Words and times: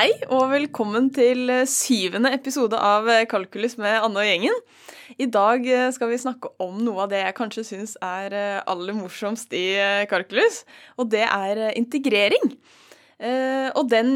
Hei 0.00 0.14
og 0.32 0.46
velkommen 0.48 1.10
til 1.12 1.50
eh, 1.52 1.66
syvende 1.68 2.30
episode 2.32 2.78
av 2.80 3.04
eh, 3.12 3.26
Kalkulus 3.28 3.74
med 3.76 3.98
Anne 3.98 4.22
og 4.22 4.24
gjengen. 4.24 4.54
I 5.20 5.26
dag 5.28 5.66
eh, 5.68 5.90
skal 5.92 6.08
vi 6.08 6.16
snakke 6.22 6.48
om 6.64 6.78
noe 6.80 7.02
av 7.04 7.10
det 7.10 7.18
jeg 7.20 7.34
kanskje 7.36 7.64
syns 7.68 7.92
er 8.00 8.32
aller 8.64 8.96
morsomst 8.96 9.52
i 9.52 9.74
kalkulus, 10.08 10.62
og 10.96 11.10
det 11.12 11.26
er 11.26 11.60
integrering. 11.74 12.54
Og 13.76 13.82
den 13.92 14.14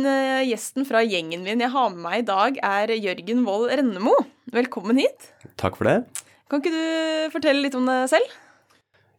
gjesten 0.49 0.89
fra 0.89 1.05
gjengen 1.05 1.45
min 1.45 1.61
jeg 1.61 1.75
har 1.77 1.93
med 1.93 2.01
meg 2.07 2.23
i 2.23 2.27
dag, 2.33 2.63
er 2.65 2.95
Jørgen 2.97 3.45
Wold 3.45 3.69
Rennemo. 3.69 4.17
Velkommen 4.57 5.05
hit. 5.05 5.35
Takk 5.61 5.77
for 5.77 5.91
det. 5.91 5.99
Kan 6.49 6.65
ikke 6.65 6.73
du 6.73 7.29
fortelle 7.37 7.61
litt 7.67 7.77
om 7.77 7.93
deg 7.93 8.09
selv? 8.15 8.39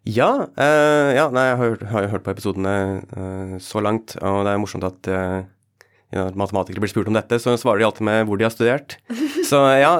Ja, 0.05 0.31
uh, 0.49 1.09
ja 1.13 1.29
nei, 1.33 1.47
jeg 1.51 1.61
har, 1.61 1.77
har, 1.89 2.07
hørt 2.11 2.25
på 2.25 2.33
episodene 2.33 2.73
uh, 3.13 3.55
så 3.61 3.81
langt, 3.85 4.17
og 4.21 4.43
det 4.45 4.51
er 4.55 4.61
morsomt 4.61 4.85
at 4.85 5.09
uh, 5.13 5.45
ja, 6.15 6.29
matematikere 6.37 6.83
blir 6.83 6.91
spurt 6.91 7.09
om 7.11 7.17
dette, 7.17 7.39
så 7.41 7.57
svarer 7.59 7.81
de 7.83 7.87
alltid 7.89 8.07
med 8.07 8.25
hvor 8.27 8.39
de 8.39 8.47
har 8.47 8.53
studert. 8.53 8.97
Så 9.45 9.59
ja. 9.75 9.93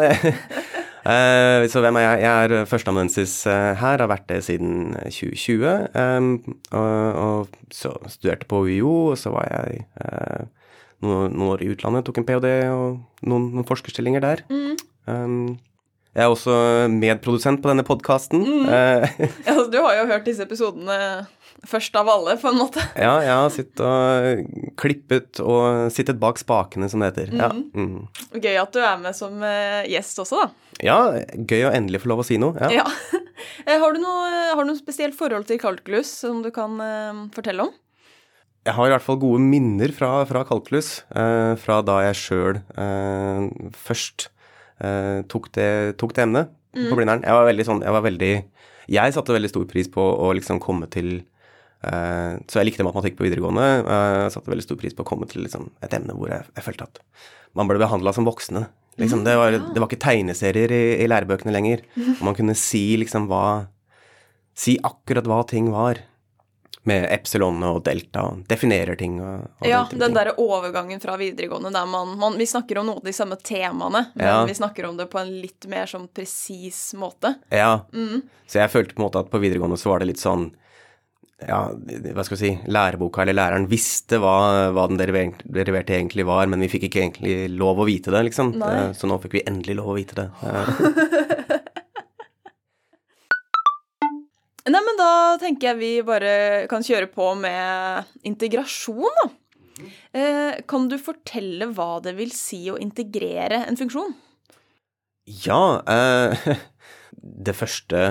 Uh, 1.06 1.66
så 1.72 1.84
hvem 1.84 2.00
er 2.00 2.06
jeg? 2.06 2.24
Jeg 2.24 2.48
er 2.48 2.70
førsteamanuensis 2.70 3.36
uh, 3.50 3.76
her, 3.78 4.02
har 4.02 4.10
vært 4.10 4.28
det 4.32 4.42
siden 4.48 4.96
2020. 5.04 5.68
Um, 5.94 6.32
og, 6.72 7.22
og, 7.26 7.62
så 7.74 7.94
studerte 8.10 8.48
på 8.50 8.64
UiO, 8.66 8.96
og 9.12 9.20
så 9.20 9.34
var 9.36 9.50
jeg 9.52 9.84
noen, 11.04 11.36
noen, 11.36 11.52
år 11.52 11.66
i 11.66 11.70
utlandet, 11.76 12.08
tok 12.08 12.24
en 12.24 12.28
ph.d. 12.28 12.58
og 12.72 13.28
noen, 13.28 13.52
noen 13.52 13.68
forskerstillinger 13.68 14.24
der. 14.24 14.46
Mm. 14.50 15.58
Jeg 16.16 16.24
er 16.24 16.32
også 16.32 16.54
medprodusent 16.94 17.60
på 17.60 17.68
denne 17.68 17.84
podkasten. 17.84 18.40
Mm. 18.40 18.70
ja, 19.48 19.56
du 19.68 19.82
har 19.84 19.98
jo 20.00 20.06
hørt 20.14 20.28
disse 20.30 20.46
episodene 20.48 21.26
først 21.68 21.96
av 22.00 22.10
alle, 22.12 22.38
på 22.40 22.52
en 22.52 22.60
måte. 22.60 22.84
Ja, 23.06 23.18
jeg 23.24 23.36
har 23.36 23.52
sittet 23.54 23.82
og 23.84 24.72
klippet 24.80 25.42
og 25.44 25.92
sittet 25.94 26.20
bak 26.22 26.40
spakene, 26.40 26.88
som 26.92 27.04
det 27.04 27.12
heter. 27.12 27.34
Mm. 27.34 27.42
Ja. 27.42 27.50
Mm. 27.76 28.40
Gøy 28.40 28.60
at 28.62 28.76
du 28.76 28.80
er 28.80 29.02
med 29.02 29.18
som 29.18 29.44
eh, 29.44 29.84
gjest 29.92 30.24
også, 30.24 30.46
da. 30.46 30.76
Ja, 30.84 30.98
gøy 31.36 31.68
å 31.68 31.74
endelig 31.76 32.04
få 32.04 32.12
lov 32.12 32.24
å 32.24 32.28
si 32.28 32.40
noe. 32.42 32.56
Ja. 32.64 32.84
ja. 32.84 33.22
Eh, 33.66 33.76
har, 33.82 33.94
du 33.94 34.00
noe, 34.00 34.30
har, 34.56 34.64
du 34.64 34.70
noe, 34.70 34.80
spesielt 34.80 35.16
forhold 35.18 35.46
til 35.50 35.60
kalkulus 35.60 36.08
som 36.24 36.40
du 36.42 36.48
kan 36.56 36.80
uh, 36.80 37.26
fortelle 37.36 37.66
om? 37.66 37.74
Jeg 38.66 38.74
har 38.78 38.88
i 38.88 38.94
hvert 38.94 39.06
fall 39.06 39.20
gode 39.22 39.42
minner 39.44 39.92
fra, 39.94 40.24
fra 40.30 40.42
kalkulus, 40.48 41.04
Eh, 41.14 41.54
fra 41.62 41.82
da 41.86 42.00
jeg 42.08 42.18
sjøl 42.18 42.62
eh, 42.82 43.50
først 43.86 44.30
tok 45.32 45.46
det, 45.56 45.70
tok, 46.02 46.12
det, 46.18 46.26
emnet 46.26 46.50
mm. 46.76 46.90
på 46.90 46.98
Blindern. 46.98 47.24
Jeg 47.24 47.38
var 47.38 47.46
veldig 47.48 47.66
sånn, 47.68 47.84
jeg 47.86 47.96
var 47.96 48.04
veldig 48.04 48.34
Jeg 48.92 49.14
satte 49.16 49.34
veldig 49.34 49.50
stor 49.50 49.64
pris 49.70 49.88
på 49.90 50.04
å 50.04 50.34
liksom 50.36 50.60
komme 50.64 50.90
til 50.92 51.22
Eh, 51.86 52.34
så 52.50 52.60
jeg 52.60 52.72
likte 52.72 52.86
matematikk 52.86 53.20
på 53.20 53.28
videregående. 53.28 53.66
Eh, 53.84 54.16
jeg 54.26 54.34
satte 54.36 54.52
veldig 54.52 54.66
stor 54.66 54.80
pris 54.82 54.96
på 54.96 55.06
å 55.06 55.10
komme 55.10 55.28
til 55.30 55.46
liksom, 55.46 55.70
et 55.86 55.94
emne 55.98 56.16
hvor 56.18 56.32
jeg, 56.32 56.48
jeg, 56.56 56.66
følte 56.66 56.88
at 56.88 57.02
man 57.58 57.70
ble 57.70 57.80
behandla 57.82 58.14
som 58.16 58.28
voksne. 58.28 58.66
Liksom, 59.02 59.26
det, 59.28 59.36
var, 59.36 59.58
det, 59.60 59.76
var, 59.76 59.90
ikke 59.90 60.06
tegneserier 60.06 60.72
i, 60.72 60.84
i 61.04 61.10
lærebøkene 61.12 61.54
lenger. 61.54 61.84
Og 62.18 62.26
man 62.30 62.38
kunne 62.38 62.58
si 62.58 62.88
liksom 63.02 63.30
hva 63.32 63.72
Si 64.56 64.78
akkurat 64.88 65.26
hva 65.28 65.42
ting 65.44 65.66
var. 65.68 65.98
Med 66.86 67.08
epsilon 67.10 67.64
og 67.66 67.80
delta, 67.86 68.28
og 68.30 68.44
definerer 68.50 68.98
ting 69.00 69.18
og, 69.24 69.48
og 69.60 69.70
Ja, 69.70 69.84
den, 69.90 70.14
derre 70.14 70.36
overgangen 70.42 71.02
fra 71.02 71.16
videregående 71.18 71.72
der 71.74 71.88
man, 71.90 72.14
man, 72.22 72.38
Vi 72.38 72.46
snakker 72.50 72.82
om 72.82 72.92
noen 72.92 73.02
av 73.02 73.10
de 73.10 73.16
samme 73.16 73.40
temaene, 73.42 74.04
men 74.14 74.28
ja. 74.28 74.44
vi 74.46 74.58
snakker 74.58 74.86
om 74.90 75.00
det 75.00 75.10
på 75.10 75.22
en 75.22 75.32
litt 75.42 75.66
mer 75.72 75.90
sånn 75.90 76.06
presis 76.14 76.92
måte. 76.98 77.36
Ja. 77.50 77.88
Mm. 77.94 78.22
Så 78.46 78.62
jeg 78.62 78.74
følte 78.74 78.94
på 78.94 79.02
en 79.02 79.08
måte 79.08 79.26
at 79.26 79.34
på 79.34 79.42
videregående 79.42 79.80
så 79.82 79.92
var 79.92 80.04
det 80.04 80.14
litt 80.14 80.22
sånn 80.22 80.52
ja, 81.44 81.60
hva 82.16 82.24
skal 82.24 82.38
vi 82.38 82.40
si, 82.40 82.52
læreboka 82.72 83.24
eller 83.24 83.36
læreren 83.36 83.68
visste 83.68 84.20
hva, 84.24 84.72
hva 84.74 84.86
den 84.88 85.00
deriverte 85.02 85.98
egentlig 85.98 86.24
var, 86.28 86.48
men 86.48 86.64
vi 86.64 86.70
fikk 86.72 86.88
ikke 86.88 87.02
egentlig 87.04 87.36
lov 87.60 87.82
å 87.84 87.88
vite 87.90 88.14
det, 88.14 88.24
liksom. 88.30 88.54
Nei. 88.62 88.72
Eh, 88.80 88.92
så 88.96 89.10
nå 89.10 89.18
fikk 89.24 89.36
vi 89.40 89.44
endelig 89.50 89.76
lov 89.82 89.92
å 89.92 89.98
vite 89.98 90.16
det. 90.22 90.28
Nei, 94.66 94.82
men 94.82 94.98
da 94.98 95.10
tenker 95.42 95.72
jeg 95.72 95.78
vi 95.78 95.92
bare 96.06 96.66
kan 96.72 96.86
kjøre 96.86 97.10
på 97.14 97.32
med 97.38 98.16
integrasjon, 98.26 99.20
da. 99.22 99.28
Eh, 100.16 100.62
kan 100.72 100.88
du 100.88 100.96
fortelle 100.98 101.68
hva 101.76 102.00
det 102.02 102.16
vil 102.18 102.32
si 102.34 102.62
å 102.72 102.80
integrere 102.80 103.66
en 103.68 103.78
funksjon? 103.78 104.16
Ja, 105.46 105.82
eh, 105.86 106.56
det 107.46 107.58
første 107.58 108.06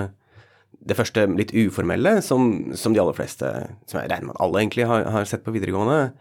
det 0.85 0.97
første 0.97 1.23
litt 1.33 1.53
uformelle, 1.55 2.19
som, 2.21 2.73
som, 2.77 2.93
de 2.93 3.01
aller 3.01 3.15
fleste, 3.17 3.47
som 3.89 3.99
jeg 3.99 4.09
regner 4.11 4.29
med 4.29 4.35
at 4.35 4.41
alle 4.45 4.61
egentlig 4.61 4.85
har, 4.85 5.07
har, 5.09 5.25
sett 5.25 5.41
på 5.45 5.53
videregående, 5.55 6.11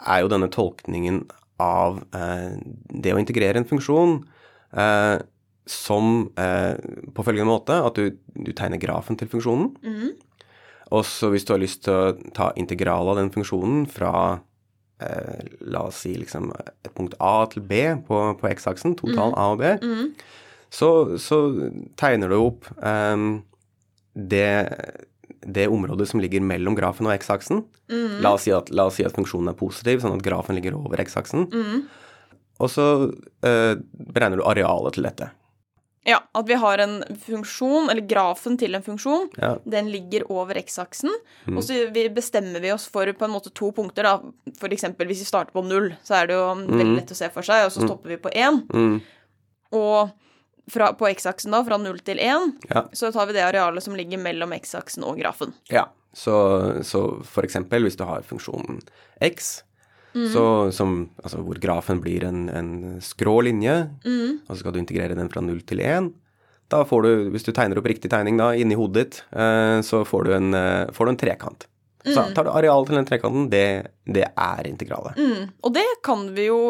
er 0.00 0.22
jo 0.24 0.30
denne 0.32 0.48
tolkningen 0.50 1.22
av 1.62 2.00
eh, 2.16 2.56
det 2.90 3.14
å 3.14 3.20
integrere 3.20 3.60
en 3.60 3.68
funksjon 3.68 4.16
eh, 4.74 5.20
som 5.68 6.30
eh, 6.40 6.74
på 7.14 7.24
følgende 7.24 7.50
måte 7.50 7.76
at 7.84 7.98
du, 7.98 8.16
du 8.34 8.52
tegner 8.56 8.80
grafen 8.80 9.18
til 9.18 9.30
funksjonen. 9.30 9.72
Mm. 9.84 10.46
Og 10.90 11.04
så 11.06 11.30
hvis 11.30 11.46
du 11.46 11.54
har 11.54 11.62
lyst 11.62 11.84
til 11.86 11.94
å 11.94 12.30
ta 12.34 12.50
integral 12.58 13.12
av 13.12 13.20
den 13.20 13.30
funksjonen 13.34 13.84
fra 13.90 14.40
eh, 15.02 15.46
la 15.70 15.84
oss 15.90 16.02
si 16.04 16.16
liksom 16.18 16.50
et 16.56 16.90
punkt 16.96 17.14
A 17.22 17.44
til 17.52 17.62
B 17.66 17.84
på, 18.06 18.22
på 18.40 18.50
X-aksen, 18.50 18.96
total 18.98 19.34
mm. 19.34 19.38
A 19.38 19.46
og 19.52 19.62
B, 19.62 19.76
mm. 19.84 20.10
så, 20.74 20.90
så, 21.22 21.40
tegner 22.00 22.32
du 22.32 22.40
opp 22.40 22.66
eh, 22.82 23.28
det, 24.14 24.50
det, 25.46 25.68
området 25.70 26.08
som 26.10 26.22
ligger 26.22 26.42
mellom 26.42 26.74
grafen 26.78 27.06
og 27.06 27.14
x-aksen. 27.14 27.62
Mm. 27.90 28.20
La, 28.24 28.34
si 28.42 28.50
la, 28.50 28.88
oss 28.88 28.98
si 28.98 29.06
at 29.06 29.14
funksjonen 29.16 29.52
er 29.52 29.58
positiv, 29.58 30.02
sånn 30.02 30.18
at 30.18 30.26
grafen 30.26 30.58
ligger 30.58 30.78
over 30.78 31.00
x-aksen. 31.06 31.46
Mm. 31.54 31.84
Og 32.60 32.68
så 32.68 32.86
uh, 33.08 33.74
beregner 34.12 34.40
du 34.40 34.44
arealet 34.44 34.98
til 34.98 35.06
dette. 35.08 35.30
Ja, 36.08 36.22
at 36.32 36.48
vi 36.48 36.56
har 36.56 36.80
en 36.80 37.02
funksjon, 37.26 37.90
eller 37.92 38.06
grafen 38.08 38.56
til 38.60 38.74
en 38.76 38.84
funksjon, 38.84 39.26
ja. 39.36 39.50
den 39.68 39.90
ligger 39.92 40.24
over 40.32 40.56
x-aksen. 40.62 41.12
Mm. 41.44 41.58
Og 41.60 41.66
så 41.66 41.82
bestemmer 42.14 42.62
vi 42.64 42.72
oss 42.72 42.86
for 42.88 43.10
på 43.12 43.26
en 43.26 43.34
måte 43.34 43.52
to 43.52 43.68
punkter, 43.76 44.08
da. 44.08 44.54
For 44.60 44.72
eksempel 44.72 45.10
hvis 45.10 45.20
vi 45.26 45.28
starter 45.28 45.52
på 45.52 45.64
null, 45.66 45.90
så 46.06 46.22
er 46.22 46.30
det 46.30 46.38
jo 46.38 46.46
veldig 46.56 46.88
mm. 46.88 46.96
lett 46.96 47.12
å 47.12 47.18
se 47.20 47.28
for 47.34 47.46
seg, 47.46 47.66
og 47.66 47.74
så 47.74 47.84
mm. 47.84 47.90
stopper 47.90 48.14
vi 48.14 48.20
på 48.24 48.32
én. 48.32 48.62
Mm. 48.72 48.96
Og 49.76 50.16
fra, 50.72 50.92
på 50.96 51.08
x-aksen, 51.12 51.52
da, 51.52 51.60
fra 51.66 51.76
0 51.82 52.00
til 52.06 52.20
1, 52.22 52.52
ja. 52.70 52.84
så 52.96 53.12
tar 53.12 53.28
vi 53.28 53.36
det 53.36 53.44
arealet 53.44 53.84
som 53.84 53.96
ligger 53.98 54.22
mellom 54.22 54.54
x-aksen 54.56 55.04
og 55.06 55.20
grafen. 55.20 55.52
Ja, 55.68 55.90
så, 56.16 56.36
så, 56.86 57.04
for 57.28 57.46
eksempel 57.46 57.84
hvis 57.86 57.98
du 58.00 58.06
har 58.08 58.24
funksjonen 58.26 58.80
x, 59.24 59.60
mm. 60.14 60.26
så, 60.34 60.44
som, 60.74 60.98
altså 61.22 61.42
hvor 61.46 61.60
grafen 61.62 62.02
blir 62.04 62.26
en, 62.28 62.48
en 62.48 62.72
skrå 63.04 63.40
linje, 63.46 63.76
mm. 64.04 64.42
og 64.46 64.52
så 64.52 64.60
skal 64.62 64.76
du 64.76 64.82
integrere 64.82 65.18
den 65.18 65.32
fra 65.32 65.42
0 65.44 65.62
til 65.68 65.82
1, 65.86 66.12
da 66.70 66.84
får 66.86 67.06
du, 67.06 67.12
hvis 67.34 67.46
du 67.46 67.50
tegner 67.54 67.80
opp 67.80 67.88
riktig 67.90 68.12
tegning 68.12 68.38
da, 68.38 68.52
inni 68.54 68.78
hodet 68.78 69.00
ditt, 69.00 69.22
eh, 69.34 69.80
så 69.86 70.04
får 70.06 70.28
du 70.28 70.36
en, 70.36 70.52
eh, 70.54 70.92
får 70.94 71.08
du 71.08 71.14
en 71.14 71.22
trekant. 71.24 71.66
Så 72.06 72.16
mm. 72.16 72.36
tar 72.36 72.46
du 72.46 72.52
arealet 72.54 72.88
til 72.88 72.96
den 72.96 73.08
trekanten, 73.08 73.48
det, 73.52 73.64
det 74.06 74.28
er 74.30 74.68
integralet. 74.70 75.18
Mm. 75.18 75.50
Og 75.66 75.74
det 75.74 75.88
kan 76.06 76.28
vi 76.36 76.46
jo 76.46 76.60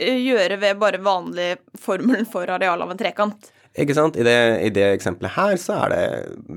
Eh, 0.00 0.20
gjøre 0.24 0.56
ved 0.60 0.78
bare 0.80 1.00
vanlig 1.04 1.54
formelen 1.78 2.28
for 2.28 2.48
areal 2.48 2.80
av 2.80 2.92
en 2.92 3.00
trekant. 3.00 3.50
Ikke 3.78 3.94
sant. 3.96 4.16
I 4.16 4.24
det, 4.26 4.38
I 4.66 4.70
det, 4.74 4.86
eksempelet 4.96 5.36
her 5.36 5.56
så 5.60 5.76
er 5.84 5.92
det 5.92 6.04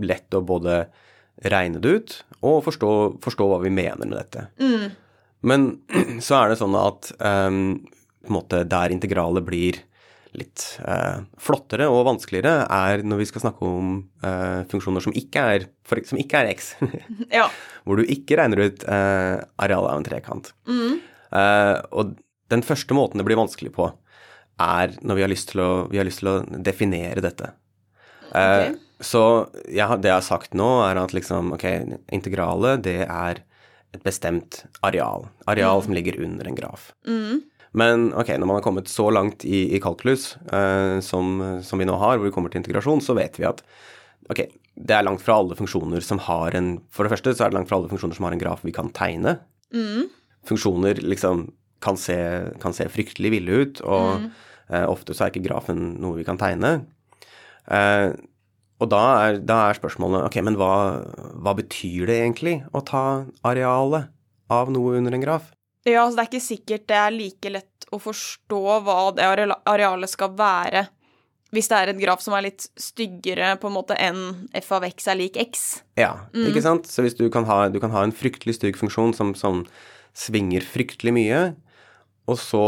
lett 0.07 0.37
å 0.37 0.43
både 0.45 0.85
regne 1.49 1.81
det 1.83 1.91
ut 1.91 2.15
og 2.45 2.61
forstå, 2.65 2.91
forstå 3.23 3.47
hva 3.49 3.59
vi 3.63 3.73
mener 3.73 4.05
med 4.05 4.15
dette. 4.15 4.47
Mm. 4.61 4.93
Men 5.47 5.69
så 6.25 6.41
er 6.41 6.51
det 6.53 6.59
sånn 6.61 6.77
at 6.79 7.11
um, 7.19 7.63
måte 8.31 8.63
der 8.69 8.93
integralet 8.95 9.45
blir 9.47 9.81
litt 10.33 10.63
uh, 10.81 11.21
flottere 11.37 11.85
og 11.94 12.07
vanskeligere, 12.07 12.65
er 12.65 13.03
når 13.06 13.21
vi 13.21 13.27
skal 13.29 13.44
snakke 13.44 13.68
om 13.69 13.95
uh, 14.25 14.63
funksjoner 14.71 15.03
som 15.06 15.13
ikke 15.18 15.44
er, 15.56 15.68
for, 15.85 16.01
som 16.09 16.18
ikke 16.21 16.41
er 16.41 16.53
x. 16.56 16.73
ja. 17.38 17.47
Hvor 17.85 18.00
du 18.00 18.07
ikke 18.09 18.39
regner 18.39 18.65
ut 18.65 18.85
uh, 18.88 19.44
arealet 19.62 19.91
av 19.91 20.00
en 20.00 20.07
trekant. 20.07 20.53
Mm. 20.69 21.01
og 21.97 22.15
den 22.53 22.62
første 22.62 22.94
måten 22.94 23.18
det 23.18 23.25
blir 23.25 23.39
vanskelig 23.39 23.71
på, 23.73 23.88
er 24.62 24.91
når 25.01 25.18
vi 25.18 25.23
har 25.25 25.31
lyst 25.31 25.50
til 25.50 25.63
å, 25.63 25.71
lyst 25.89 26.21
til 26.21 26.29
å 26.29 26.35
definere 26.62 27.23
dette. 27.25 27.50
Okay. 28.29 28.75
Så 29.03 29.23
ja, 29.73 29.89
det 29.97 30.12
jeg 30.12 30.19
har 30.19 30.25
sagt 30.25 30.53
nå, 30.57 30.68
er 30.85 31.01
at 31.01 31.13
liksom, 31.15 31.51
ok, 31.57 31.65
integralet, 32.13 32.83
det 32.85 33.01
er 33.07 33.41
et 33.94 34.04
bestemt 34.06 34.63
areal. 34.86 35.28
Areal 35.50 35.80
mm. 35.80 35.86
som 35.86 35.95
ligger 35.98 36.19
under 36.25 36.50
en 36.50 36.57
graf. 36.57 36.92
Mm. 37.07 37.44
Men 37.74 38.10
ok, 38.13 38.36
når 38.38 38.50
man 38.50 38.57
har 38.60 38.66
kommet 38.66 38.90
så 38.92 39.07
langt 39.13 39.45
i, 39.45 39.66
i 39.74 39.80
kalkulus 39.81 40.36
eh, 40.54 41.00
som, 41.01 41.40
som, 41.66 41.81
vi 41.81 41.88
nå 41.90 41.95
har, 41.98 42.19
hvor 42.19 42.30
vi 42.30 42.34
kommer 42.36 42.54
til 42.54 42.62
integrasjon, 42.62 43.01
så 43.01 43.16
vet 43.18 43.40
vi 43.42 43.48
at 43.50 43.63
ok, 44.30 44.45
det 44.74 44.98
er 44.98 45.06
langt 45.06 45.24
fra 45.25 45.40
alle 45.42 45.57
funksjoner 45.57 46.06
som 46.06 46.22
har 46.25 46.56
en 46.57 46.75
For 46.94 47.06
det 47.06 47.13
første 47.13 47.34
så 47.34 47.45
er 47.45 47.54
det 47.54 47.57
langt 47.60 47.69
fra 47.69 47.80
alle 47.80 47.90
funksjoner 47.92 48.18
som 48.18 48.28
har 48.28 48.36
en 48.36 48.42
graf 48.42 48.62
vi 48.66 48.74
kan 48.75 48.92
tegne. 48.94 49.38
Mm. 49.74 50.10
Funksjoner 50.50 51.01
liksom 51.01 51.48
kan 51.84 51.98
se, 52.00 52.18
kan 52.63 52.75
se 52.75 52.88
fryktelig 52.90 53.34
ville 53.34 53.63
ut, 53.63 53.81
og 53.84 54.22
mm. 54.22 54.30
eh, 54.69 54.86
ofte 54.88 55.16
så 55.16 55.25
er 55.25 55.34
ikke 55.34 55.48
grafen 55.50 55.81
noe 56.01 56.22
vi 56.22 56.28
kan 56.28 56.40
tegne. 56.40 56.78
Eh, 57.68 58.13
og 58.81 58.89
da 58.91 59.03
er, 59.25 59.37
da 59.45 59.59
er, 59.69 59.77
spørsmålet 59.77 60.25
ok, 60.27 60.39
men 60.45 60.57
hva, 60.59 60.73
hva, 61.39 61.53
betyr 61.57 62.09
det 62.09 62.17
egentlig 62.23 62.57
å 62.73 62.81
ta 62.85 63.03
arealet 63.45 64.09
av 64.51 64.71
noe 64.73 64.97
under 64.99 65.15
en 65.15 65.23
graf? 65.23 65.51
Ja, 65.85 66.03
altså 66.05 66.17
det 66.17 66.23
er 66.23 66.31
ikke 66.31 66.47
sikkert 66.47 66.89
det 66.89 66.99
er 66.99 67.15
like 67.15 67.53
lett 67.53 67.87
å 67.93 67.99
forstå 68.01 68.61
hva 68.83 68.97
det 69.15 69.29
arealet 69.69 70.11
skal 70.11 70.33
være 70.37 70.87
hvis 71.53 71.69
det 71.69 71.77
er 71.77 71.91
et 71.91 72.01
graf 72.01 72.23
som 72.23 72.33
er 72.33 72.47
litt 72.47 72.65
styggere 72.81 73.53
på 73.61 73.69
en 73.69 73.75
måte 73.75 73.97
enn 74.01 74.47
f 74.57 74.71
av 74.73 74.85
x 74.87 75.05
er 75.11 75.19
lik 75.19 75.37
x. 75.37 75.83
Ja, 75.99 76.25
mm. 76.33 76.47
ikke 76.49 76.63
sant? 76.65 76.89
Så 76.89 77.05
hvis 77.05 77.17
du 77.19 77.27
kan 77.33 77.45
ha, 77.45 77.67
du 77.69 77.77
kan 77.83 77.93
ha 77.93 78.01
en 78.05 78.15
fryktelig 78.15 78.57
stygg 78.57 78.79
funksjon 78.79 79.13
som, 79.17 79.35
som, 79.37 79.61
svinger 80.13 80.61
fryktelig 80.61 81.09
mye, 81.13 81.37
og 82.29 82.37
så 82.37 82.65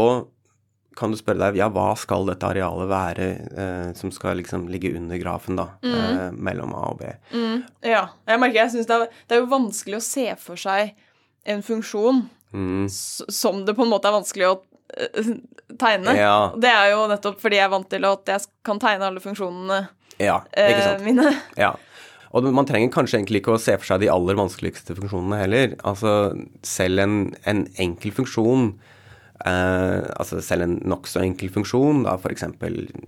kan 0.96 1.12
du 1.12 1.18
spørre 1.18 1.42
deg 1.42 1.58
ja, 1.60 1.68
hva 1.72 1.90
skal 1.98 2.26
dette 2.28 2.48
arealet 2.48 2.88
være 2.90 3.26
eh, 3.52 3.88
som 3.98 4.12
skal 4.14 4.38
liksom 4.40 4.66
ligge 4.72 4.94
under 4.96 5.20
grafen, 5.20 5.58
da, 5.58 5.68
mm. 5.84 5.96
eh, 5.96 6.30
mellom 6.48 6.72
A 6.76 6.86
og 6.92 7.02
B. 7.02 7.10
Mm. 7.34 7.66
Ja. 7.84 8.06
Jeg 8.28 8.42
merker 8.42 8.62
jeg 8.62 8.74
syns 8.76 8.88
det, 8.88 9.00
det, 9.26 9.36
er 9.36 9.42
jo 9.42 9.50
vanskelig 9.52 10.00
å 10.00 10.06
se 10.06 10.26
for 10.40 10.60
seg 10.60 10.94
en 11.46 11.60
funksjon 11.66 12.24
mm. 12.56 12.86
som 12.90 13.60
det 13.66 13.76
på 13.76 13.84
en 13.84 13.92
måte 13.92 14.08
er 14.08 14.16
vanskelig 14.16 14.48
å 14.48 14.54
uh, 14.56 15.34
tegne. 15.78 16.16
Ja. 16.16 16.38
Det 16.58 16.72
er 16.72 16.94
jo 16.94 17.04
nettopp 17.12 17.38
fordi 17.42 17.60
jeg 17.60 17.68
er 17.68 17.74
vant 17.76 17.90
til 17.92 18.08
at 18.08 18.32
jeg 18.32 18.48
kan 18.66 18.80
tegne 18.82 19.10
alle 19.10 19.22
funksjonene 19.22 19.82
ja, 20.22 20.40
uh, 20.42 20.96
mine. 21.04 21.28
Ja. 21.66 21.76
Og 22.36 22.44
man 22.52 22.66
trenger 22.68 22.90
kanskje 22.92 23.20
egentlig 23.20 23.40
ikke 23.40 23.54
å 23.54 23.60
se 23.62 23.76
for 23.78 23.86
seg 23.88 24.02
de 24.02 24.10
aller 24.12 24.36
vanskeligste 24.36 24.96
funksjonene 24.98 25.38
heller. 25.40 25.76
Altså 25.86 26.34
selv 26.66 27.04
en, 27.04 27.16
en 27.48 27.62
enkel 27.80 28.12
funksjon 28.16 28.72
Eh, 29.44 30.02
altså 30.16 30.40
selv 30.44 30.64
en 30.64 30.78
nokså 30.88 31.20
enkel 31.24 31.50
funksjon, 31.52 32.04
da 32.06 32.16
f.eks. 32.16 32.46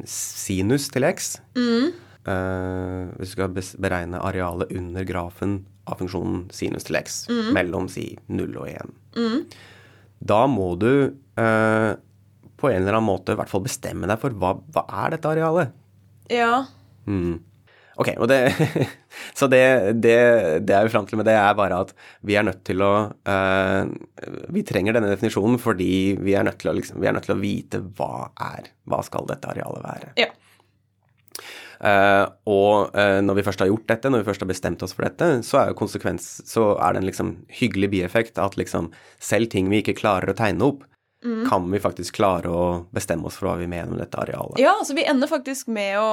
sinus 0.08 0.90
til 0.92 1.08
x. 1.08 1.38
Mm. 1.56 1.94
Uh, 2.28 3.08
hvis 3.16 3.30
du 3.30 3.38
skal 3.38 3.54
beregne 3.80 4.18
arealet 4.20 4.72
under 4.76 5.06
grafen 5.08 5.62
av 5.88 5.96
funksjonen 5.96 6.42
sinus 6.52 6.84
til 6.84 6.98
x 6.98 7.22
mm. 7.30 7.46
mellom 7.56 7.86
si 7.88 8.10
0 8.28 8.58
og 8.58 8.66
1. 8.68 8.90
Mm. 9.16 9.38
Da 10.28 10.42
må 10.50 10.66
du 10.76 10.90
uh, 11.08 11.92
på 12.58 12.68
en 12.68 12.82
eller 12.82 12.98
annen 12.98 13.08
måte 13.08 13.32
i 13.32 13.38
hvert 13.38 13.48
fall 13.48 13.64
bestemme 13.64 14.10
deg 14.10 14.20
for 14.20 14.36
hva, 14.36 14.58
hva 14.74 14.84
er 15.06 15.14
dette 15.14 15.30
arealet. 15.30 15.72
Ja. 16.28 16.66
Mm. 17.08 17.38
Ok, 17.98 18.12
det 18.30 18.38
Så 19.38 19.48
det, 19.50 19.92
det, 19.98 20.18
det 20.66 20.74
er 20.74 20.86
vi 20.86 20.92
fram 20.92 21.06
til 21.08 21.18
med 21.18 21.26
det, 21.26 21.34
er 21.34 21.54
bare 21.58 21.80
at 21.82 21.94
vi 22.26 22.36
er 22.38 22.46
nødt 22.46 22.60
til 22.66 22.82
å 22.84 22.92
uh, 23.10 23.90
Vi 24.54 24.62
trenger 24.66 24.94
denne 24.94 25.10
definisjonen 25.10 25.58
fordi 25.62 26.14
vi 26.22 26.36
er 26.38 26.46
nødt 26.46 26.60
til 26.62 26.70
å, 26.70 26.76
liksom, 26.78 27.02
nødt 27.02 27.26
til 27.26 27.34
å 27.34 27.40
vite 27.40 27.82
hva 27.98 28.28
er 28.52 28.70
Hva 28.88 29.02
skal 29.06 29.26
dette 29.30 29.50
arealet 29.50 29.82
være? 29.82 30.12
Ja. 30.20 30.30
Uh, 31.78 32.26
og 32.50 32.94
uh, 32.94 33.18
når 33.22 33.38
vi 33.38 33.42
først 33.46 33.60
har 33.62 33.70
gjort 33.70 33.86
dette, 33.90 34.10
når 34.10 34.22
vi 34.22 34.26
først 34.26 34.42
har 34.42 34.50
bestemt 34.50 34.82
oss 34.82 34.94
for 34.96 35.06
dette, 35.06 35.28
så 35.46 35.60
er 35.60 35.68
jo 35.70 35.78
konsekvens 35.78 36.26
Så 36.46 36.72
er 36.74 36.94
det 36.94 37.02
en 37.02 37.06
liksom 37.06 37.34
hyggelig 37.60 37.92
bieffekt 37.92 38.38
at 38.42 38.58
liksom 38.58 38.90
selv 39.22 39.50
ting 39.52 39.70
vi 39.70 39.82
ikke 39.82 39.98
klarer 39.98 40.32
å 40.32 40.38
tegne 40.38 40.70
opp, 40.70 40.82
mm. 41.24 41.44
kan 41.50 41.66
vi 41.70 41.82
faktisk 41.82 42.18
klare 42.18 42.50
å 42.50 42.64
bestemme 42.94 43.30
oss 43.30 43.38
for 43.38 43.50
hva 43.50 43.58
vi 43.60 43.70
mener 43.70 43.92
med 43.94 44.02
dette 44.02 44.18
arealet. 44.22 44.58
Ja, 44.62 44.74
så 44.82 44.94
vi 44.98 45.06
ender 45.06 45.30
faktisk 45.30 45.70
med 45.70 46.00
å 46.02 46.10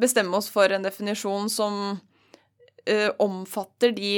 bestemme 0.00 0.36
oss 0.36 0.50
for 0.52 0.72
en 0.72 0.84
definisjon 0.84 1.50
som 1.52 1.80
uh, 1.96 3.10
omfatter 3.22 3.94
de 3.96 4.14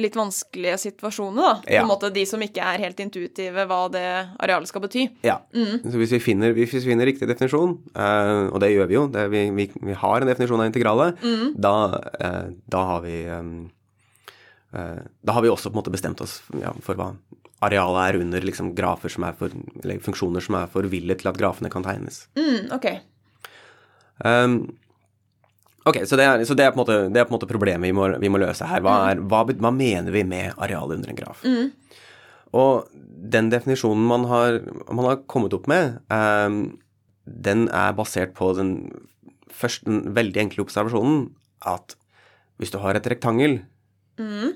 litt 0.00 0.14
vanskelige 0.16 0.78
situasjonene, 0.86 1.42
da. 1.42 1.52
Ja. 1.68 1.82
På 1.82 1.84
en 1.84 1.90
måte 1.90 2.08
de 2.14 2.22
som 2.28 2.40
ikke 2.40 2.64
er 2.64 2.80
helt 2.80 3.00
intuitive 3.04 3.66
hva 3.68 3.80
det 3.92 4.06
arealet 4.40 4.70
skal 4.70 4.84
bety. 4.86 5.04
Ja. 5.26 5.36
Mm. 5.52 5.82
Så 5.84 6.00
hvis 6.00 6.14
vi, 6.14 6.20
finner, 6.24 6.54
hvis 6.56 6.72
vi 6.78 6.80
finner 6.86 7.08
riktig 7.08 7.28
definisjon, 7.28 7.76
uh, 7.98 8.48
og 8.48 8.62
det 8.64 8.72
gjør 8.72 8.88
vi 8.88 8.96
jo, 8.96 9.04
det, 9.12 9.26
vi, 9.32 9.44
vi, 9.52 9.68
vi, 9.76 9.98
har 10.00 10.24
en 10.24 10.32
definisjon 10.32 10.64
av 10.64 10.70
integralet, 10.70 11.20
mm. 11.20 11.52
da, 11.60 11.76
uh, 12.16 12.48
da, 12.72 12.82
har 12.92 13.04
vi 13.04 13.20
um, 13.28 13.54
Da 14.72 15.36
har 15.36 15.44
vi 15.44 15.52
også 15.52 15.68
på 15.68 15.76
en 15.76 15.82
måte 15.82 15.92
bestemt 15.92 16.22
oss 16.24 16.38
ja, 16.56 16.70
for 16.80 16.96
hva 16.96 17.10
arealet 17.62 18.02
er 18.06 18.20
under 18.24 18.44
liksom, 18.44 18.72
grafer 18.74 19.12
som 19.12 19.26
er 19.28 19.36
for, 19.38 19.52
eller 19.82 20.00
funksjoner 20.02 20.44
som 20.44 20.56
er 20.58 20.70
for 20.72 20.88
ville 20.90 21.14
til 21.18 21.30
at 21.30 21.38
grafene 21.38 21.70
kan 21.72 21.84
tegnes. 21.86 22.24
Mm, 22.38 22.72
ok. 22.74 22.88
Um, 24.24 24.56
Ok, 25.88 26.02
Så 26.06 26.16
det 26.18 26.26
er, 26.26 26.44
så 26.46 26.54
det 26.54 26.64
er, 26.64 26.70
på, 26.70 26.78
en 26.78 26.84
måte, 26.84 26.98
det 27.10 27.20
er 27.20 27.26
på 27.26 27.32
en 27.32 27.38
måte 27.40 27.50
problemet 27.50 27.88
vi 27.88 27.94
må, 27.96 28.06
vi 28.22 28.30
må 28.30 28.38
løse 28.38 28.66
her. 28.68 28.82
Hva, 28.84 28.98
er, 29.10 29.22
hva, 29.26 29.42
hva, 29.50 29.72
mener 29.74 30.14
vi 30.14 30.22
med 30.26 30.54
areal 30.54 30.94
under 30.94 31.10
en 31.10 31.18
graf? 31.18 31.42
Mm. 31.42 31.72
Og 32.58 32.92
den 33.32 33.50
definisjonen 33.50 34.04
man 34.06 34.26
har, 34.30 34.60
man 34.86 35.08
har 35.08 35.22
kommet 35.30 35.56
opp 35.56 35.66
med, 35.70 35.98
um, 36.12 36.78
den 37.24 37.66
er 37.74 37.96
basert 37.98 38.34
på 38.38 38.52
den, 38.58 38.76
først, 39.50 39.86
den 39.88 40.14
veldig 40.14 40.46
enkle 40.46 40.66
observasjonen 40.66 41.30
at 41.66 41.96
hvis 42.60 42.74
du 42.74 42.78
har 42.82 42.98
et 42.98 43.06
rektangel 43.10 43.60
mm. 44.20 44.50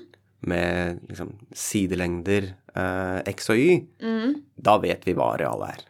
med 0.47 1.01
liksom, 1.09 1.33
sidelengder 1.55 2.53
uh, 2.71 3.19
x 3.27 3.51
og 3.51 3.59
y, 3.59 3.81
mm. 4.03 4.35
da 4.63 4.77
vet 4.83 5.03
vi 5.07 5.15
hva 5.17 5.33
arealet 5.35 5.75
er. 5.75 5.87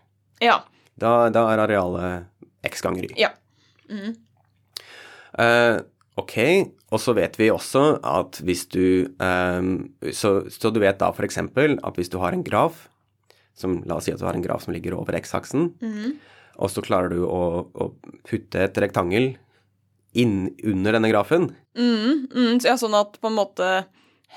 Ja. 0.48 0.62
Da, 0.98 1.28
da 1.34 1.46
er 1.52 1.66
arealet 1.68 2.66
x 2.66 2.82
ganger 2.86 3.12
y. 3.12 3.18
Ja. 3.22 3.36
Mm. 3.92 4.16
Uh, 5.38 5.80
ok, 6.18 6.38
og 6.90 7.02
så 7.02 7.14
vet 7.18 7.38
vi 7.38 7.50
også 7.54 8.00
at 8.06 8.40
hvis 8.46 8.66
du 8.74 9.08
um, 9.22 9.90
så, 10.10 10.40
så, 10.50 10.72
du 10.74 10.80
vet 10.82 11.00
da 11.02 11.12
f.eks. 11.14 11.42
at 11.44 12.00
hvis 12.00 12.10
du 12.14 12.18
har 12.24 12.34
en 12.34 12.46
graf 12.46 12.88
som, 13.58 13.80
La 13.90 13.98
oss 13.98 14.06
si 14.06 14.14
at 14.14 14.22
du 14.22 14.28
har 14.28 14.38
en 14.38 14.46
graf 14.46 14.66
som 14.66 14.74
ligger 14.76 14.94
over 14.94 15.18
x-aksen, 15.18 15.72
mm. 15.82 16.12
og 16.62 16.70
så 16.70 16.84
klarer 16.86 17.10
du 17.10 17.24
å, 17.26 17.66
å, 17.74 17.88
putte 18.28 18.62
et 18.68 18.78
rektangel 18.78 19.32
inn 20.18 20.52
under 20.62 20.94
denne 20.94 21.10
grafen. 21.10 21.50
Mm, 21.78 22.28
mm, 22.30 22.60
ja, 22.62 22.76
sånn 22.78 22.94
at 22.98 23.18
på 23.18 23.32
en 23.32 23.38
måte 23.38 23.72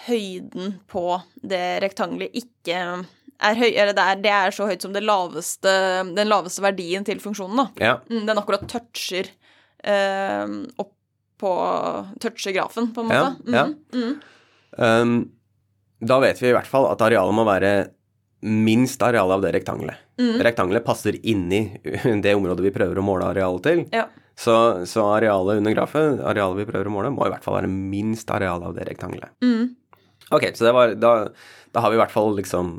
høyden 0.06 0.78
på 0.88 1.04
det 1.44 1.82
rektangelet 1.84 2.32
ikke 2.40 2.80
er 3.40 3.60
høy, 3.60 3.68
eller 3.68 3.92
det 3.96 4.06
er, 4.06 4.18
det 4.24 4.32
er 4.36 4.54
så 4.54 4.68
høyt 4.68 4.84
som 4.84 4.96
laveste, 4.96 5.74
den 6.16 6.30
laveste 6.30 6.64
verdien 6.64 7.04
til 7.06 7.20
funksjonen. 7.22 7.60
da. 7.60 7.68
Ja. 7.80 7.94
Mm, 8.08 8.24
den 8.28 8.40
akkurat 8.40 8.66
toucher 8.70 9.30
opp 9.80 10.92
på 11.40 11.52
touche-grafen, 12.20 12.90
på 12.94 13.00
en 13.00 13.06
måte. 13.08 13.34
Ja, 13.48 13.62
mm, 13.64 13.76
mm. 13.94 14.18
Um, 14.70 15.14
da 16.00 16.18
vet 16.20 16.42
vi 16.42 16.50
i 16.50 16.52
hvert 16.52 16.68
fall 16.68 16.86
at 16.90 17.00
arealet 17.04 17.36
må 17.36 17.44
være 17.48 17.72
minst 18.40 19.02
arealet 19.04 19.36
av 19.38 19.44
det 19.44 19.52
rektangelet. 19.56 20.02
Mm. 20.20 20.40
Rektangelet 20.44 20.84
passer 20.84 21.16
inni 21.26 21.62
det 22.24 22.34
området 22.36 22.64
vi 22.64 22.72
prøver 22.74 23.00
å 23.00 23.04
måle 23.04 23.28
arealet 23.32 23.66
til. 23.66 23.82
Ja. 23.92 24.06
Så, 24.40 24.54
så, 24.88 25.04
arealet 25.18 25.60
under 25.60 25.74
grafen, 25.76 26.20
arealet 26.24 26.62
vi 26.62 26.68
prøver 26.70 26.88
å 26.88 26.94
måle, 26.94 27.12
må 27.12 27.26
i 27.28 27.32
hvert 27.32 27.44
fall 27.44 27.58
være 27.58 27.68
minst 27.72 28.30
arealet 28.32 28.70
av 28.70 28.76
det 28.78 28.86
rektangelet. 28.88 29.34
Mm. 29.44 29.74
Ok, 30.30 30.46
så 30.56 30.72
var, 30.72 30.94
da, 30.96 31.14
da, 31.74 31.82
har 31.82 31.92
vi 31.92 31.98
i 31.98 32.00
hvert 32.00 32.14
fall 32.14 32.32
liksom 32.38 32.70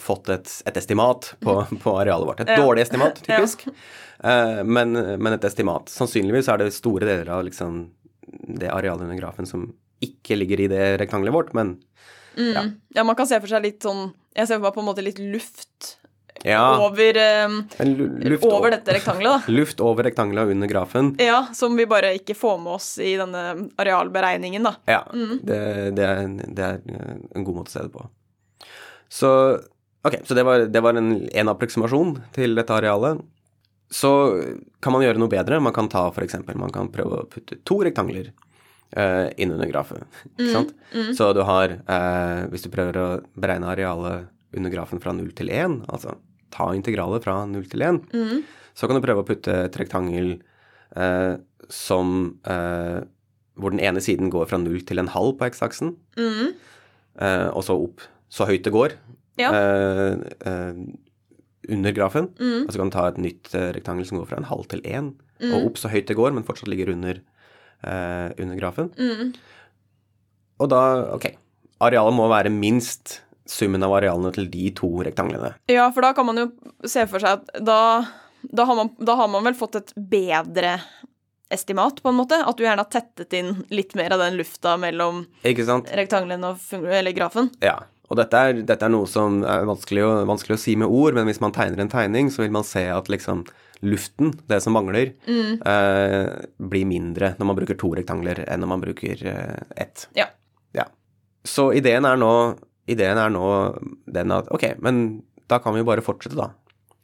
fått 0.00 0.30
et, 0.32 0.52
et 0.70 0.76
estimat 0.80 1.34
på, 1.44 1.58
på, 1.82 1.96
arealet 2.00 2.28
vårt. 2.28 2.40
Et 2.44 2.54
ja. 2.54 2.60
dårlig 2.62 2.86
estimat, 2.86 3.20
typisk. 3.26 3.66
Uh, 4.20 4.60
men, 4.64 4.92
men, 4.94 5.32
et 5.32 5.46
estimat. 5.48 5.88
Sannsynligvis 5.88 6.50
er 6.52 6.60
det 6.60 6.72
store 6.76 7.08
deler 7.08 7.30
av 7.32 7.44
liksom 7.46 7.86
det 8.60 8.68
arealet 8.70 9.06
under 9.06 9.18
grafen 9.18 9.48
som 9.48 9.70
ikke 10.04 10.36
ligger 10.38 10.64
i 10.64 10.68
det 10.70 10.84
rektangelet 11.00 11.34
vårt, 11.34 11.54
men 11.56 11.74
mm. 12.36 12.52
ja. 12.52 12.64
ja. 12.96 13.04
man 13.04 13.16
kan 13.18 13.28
se 13.28 13.40
for 13.40 13.50
seg 13.50 13.64
litt 13.64 13.84
sånn 13.84 14.12
Jeg 14.36 14.48
ser 14.48 14.60
for 14.60 14.68
meg 14.68 14.76
på 14.76 14.80
en 14.84 14.88
måte 14.88 15.04
litt 15.04 15.18
luft 15.20 15.96
ja. 16.46 16.62
over, 16.86 17.18
um, 17.46 17.58
luft 18.24 18.46
over 18.48 18.70
dette 18.72 18.94
rektangelet, 18.96 19.32
da. 19.32 19.52
Luft 19.58 19.82
over 19.84 20.06
rektangelet 20.08 20.52
under 20.54 20.70
grafen. 20.70 21.10
Ja, 21.20 21.42
som 21.54 21.76
vi 21.76 21.84
bare 21.90 22.14
ikke 22.16 22.36
får 22.38 22.56
med 22.62 22.78
oss 22.78 22.94
i 23.02 23.12
denne 23.20 23.42
arealberegningen, 23.80 24.64
da. 24.64 24.74
Ja, 24.88 25.02
mm. 25.12 25.34
det, 25.42 25.58
det, 25.98 26.06
er, 26.06 26.22
det, 26.46 26.70
er, 26.70 27.18
en 27.34 27.44
god 27.44 27.60
måte 27.60 27.72
å 27.72 27.74
se 27.74 27.84
det 27.84 27.92
på. 27.92 28.06
Så 29.10 29.32
ok, 30.06 30.16
så 30.24 30.38
det 30.38 30.46
var, 30.46 30.64
det 30.70 30.84
var 30.84 30.96
en, 30.96 31.12
en 31.28 31.52
approksimasjon 31.52 32.16
til 32.36 32.56
dette 32.56 32.78
arealet 32.78 33.20
så 33.90 34.10
kan 34.82 34.94
man 34.94 35.02
gjøre 35.02 35.18
noe 35.18 35.30
bedre. 35.30 35.58
Man 35.62 35.74
kan 35.74 35.90
ta 35.90 36.06
f.eks. 36.12 36.38
man 36.54 36.72
kan 36.74 36.90
prøve 36.94 37.22
å 37.22 37.28
putte 37.30 37.58
to 37.66 37.80
rektangler 37.82 38.30
uh, 38.30 39.26
inn 39.36 39.50
under 39.50 39.70
grafen. 39.70 40.04
Ikke 40.36 40.46
mm, 40.46 40.52
sant? 40.54 40.72
Mm. 40.94 41.10
Så 41.18 41.32
du 41.34 41.42
har 41.46 41.74
uh, 41.74 42.46
Hvis 42.52 42.66
du 42.66 42.70
prøver 42.72 43.00
å 43.00 43.08
beregne 43.34 43.70
arealet 43.72 44.30
under 44.56 44.72
grafen 44.72 45.02
fra 45.02 45.14
0 45.14 45.30
til 45.38 45.50
1, 45.54 45.80
altså 45.90 46.16
ta 46.54 46.70
integralet 46.74 47.22
fra 47.26 47.36
0 47.46 47.66
til 47.70 47.84
1, 47.86 48.00
mm. 48.10 48.38
så 48.74 48.90
kan 48.90 48.98
du 48.98 49.04
prøve 49.04 49.22
å 49.22 49.26
putte 49.26 49.54
et 49.66 49.78
rektangel 49.78 50.32
uh, 50.98 51.38
som 51.70 52.32
Hvor 52.42 53.70
den 53.70 53.82
ene 53.84 54.00
siden 54.02 54.30
går 54.32 54.48
fra 54.50 54.58
0 54.58 54.80
til 54.88 54.98
en 54.98 55.10
halv 55.12 55.36
på 55.38 55.46
x-aksen, 55.52 55.92
mm. 56.18 56.48
og 57.52 57.62
så 57.62 57.76
opp 57.76 58.02
så 58.32 58.46
høyt 58.48 58.64
det 58.66 58.72
går. 58.74 58.94
Ja 59.38 59.50
under 61.68 61.92
grafen. 61.96 62.30
Mm. 62.40 62.64
Og 62.64 62.72
så 62.72 62.80
kan 62.80 62.90
du 62.90 62.96
ta 62.96 63.06
et 63.10 63.20
nytt 63.20 63.52
uh, 63.54 63.70
rektangel 63.76 64.06
som 64.08 64.20
går 64.20 64.30
fra 64.30 64.40
en 64.40 64.48
halv 64.48 64.68
til 64.70 64.82
én, 64.86 65.12
mm. 65.42 65.50
og 65.52 65.70
opp 65.70 65.80
så 65.80 65.90
høyt 65.92 66.08
det 66.08 66.18
går, 66.18 66.32
men 66.36 66.46
fortsatt 66.46 66.70
ligger 66.72 66.92
under, 66.94 67.20
uh, 67.84 68.28
under 68.36 68.56
grafen. 68.60 68.92
Mm. 68.96 69.34
Og 70.60 70.70
da, 70.72 70.84
ok, 71.16 71.30
arealet 71.84 72.16
må 72.16 72.28
være 72.32 72.52
minst 72.54 73.20
summen 73.50 73.82
av 73.82 73.94
arealene 73.96 74.32
til 74.34 74.48
de 74.52 74.70
to 74.78 74.90
rektanglene. 75.04 75.54
Ja, 75.70 75.88
for 75.94 76.06
da 76.06 76.14
kan 76.16 76.28
man 76.28 76.38
jo 76.38 76.48
se 76.88 77.06
for 77.10 77.22
seg 77.22 77.40
at 77.40 77.62
da, 77.66 77.80
da, 78.46 78.66
har, 78.68 78.76
man, 78.78 78.92
da 79.02 79.16
har 79.18 79.30
man 79.32 79.46
vel 79.48 79.56
fått 79.58 79.80
et 79.80 79.94
bedre 79.96 80.76
estimat, 81.50 81.98
på 82.02 82.12
en 82.12 82.18
måte? 82.20 82.38
At 82.46 82.58
du 82.58 82.62
gjerne 82.62 82.84
har 82.84 82.92
tettet 82.92 83.34
inn 83.34 83.64
litt 83.74 83.96
mer 83.98 84.14
av 84.14 84.22
den 84.22 84.38
lufta 84.38 84.76
mellom 84.78 85.24
rektanglene 85.42 86.52
og 86.52 86.86
eller 86.86 87.16
grafen? 87.16 87.50
Ja. 87.64 87.80
Og 88.10 88.18
dette 88.18 88.38
er, 88.42 88.60
dette 88.66 88.86
er, 88.86 88.90
noe 88.90 89.06
som 89.06 89.40
er 89.46 89.66
vanskelig 89.68 90.02
å, 90.02 90.10
vanskelig 90.26 90.56
å, 90.56 90.60
si 90.60 90.74
med 90.78 90.90
ord, 90.90 91.14
men 91.14 91.28
hvis 91.30 91.40
man 91.42 91.54
tegner 91.54 91.84
en 91.84 91.92
tegning, 91.92 92.30
så 92.34 92.42
vil 92.42 92.54
man 92.54 92.66
se 92.66 92.82
at 92.90 93.10
liksom 93.12 93.44
luften, 93.86 94.34
det 94.50 94.58
som 94.60 94.74
mangler, 94.76 95.14
mm. 95.28 95.62
eh, 95.64 96.48
blir 96.58 96.88
mindre 96.90 97.32
når 97.38 97.48
man 97.48 97.58
bruker 97.60 97.78
to 97.80 97.92
rektangler 97.96 98.42
enn 98.44 98.60
når 98.60 98.72
man 98.74 98.82
bruker 98.82 99.22
eh, 99.30 99.62
ett. 99.86 100.08
Ja. 100.18 100.26
ja. 100.76 100.88
Så 101.46 101.70
ideen 101.78 102.08
er, 102.08 102.18
nå, 102.20 102.32
ideen 102.90 103.22
er 103.22 103.32
nå 103.32 103.46
den 104.10 104.34
at 104.36 104.50
ok, 104.52 104.72
men 104.84 105.22
da 105.50 105.62
kan 105.62 105.74
vi 105.74 105.84
jo 105.84 105.88
bare 105.88 106.04
fortsette, 106.04 106.36
da. 106.36 106.50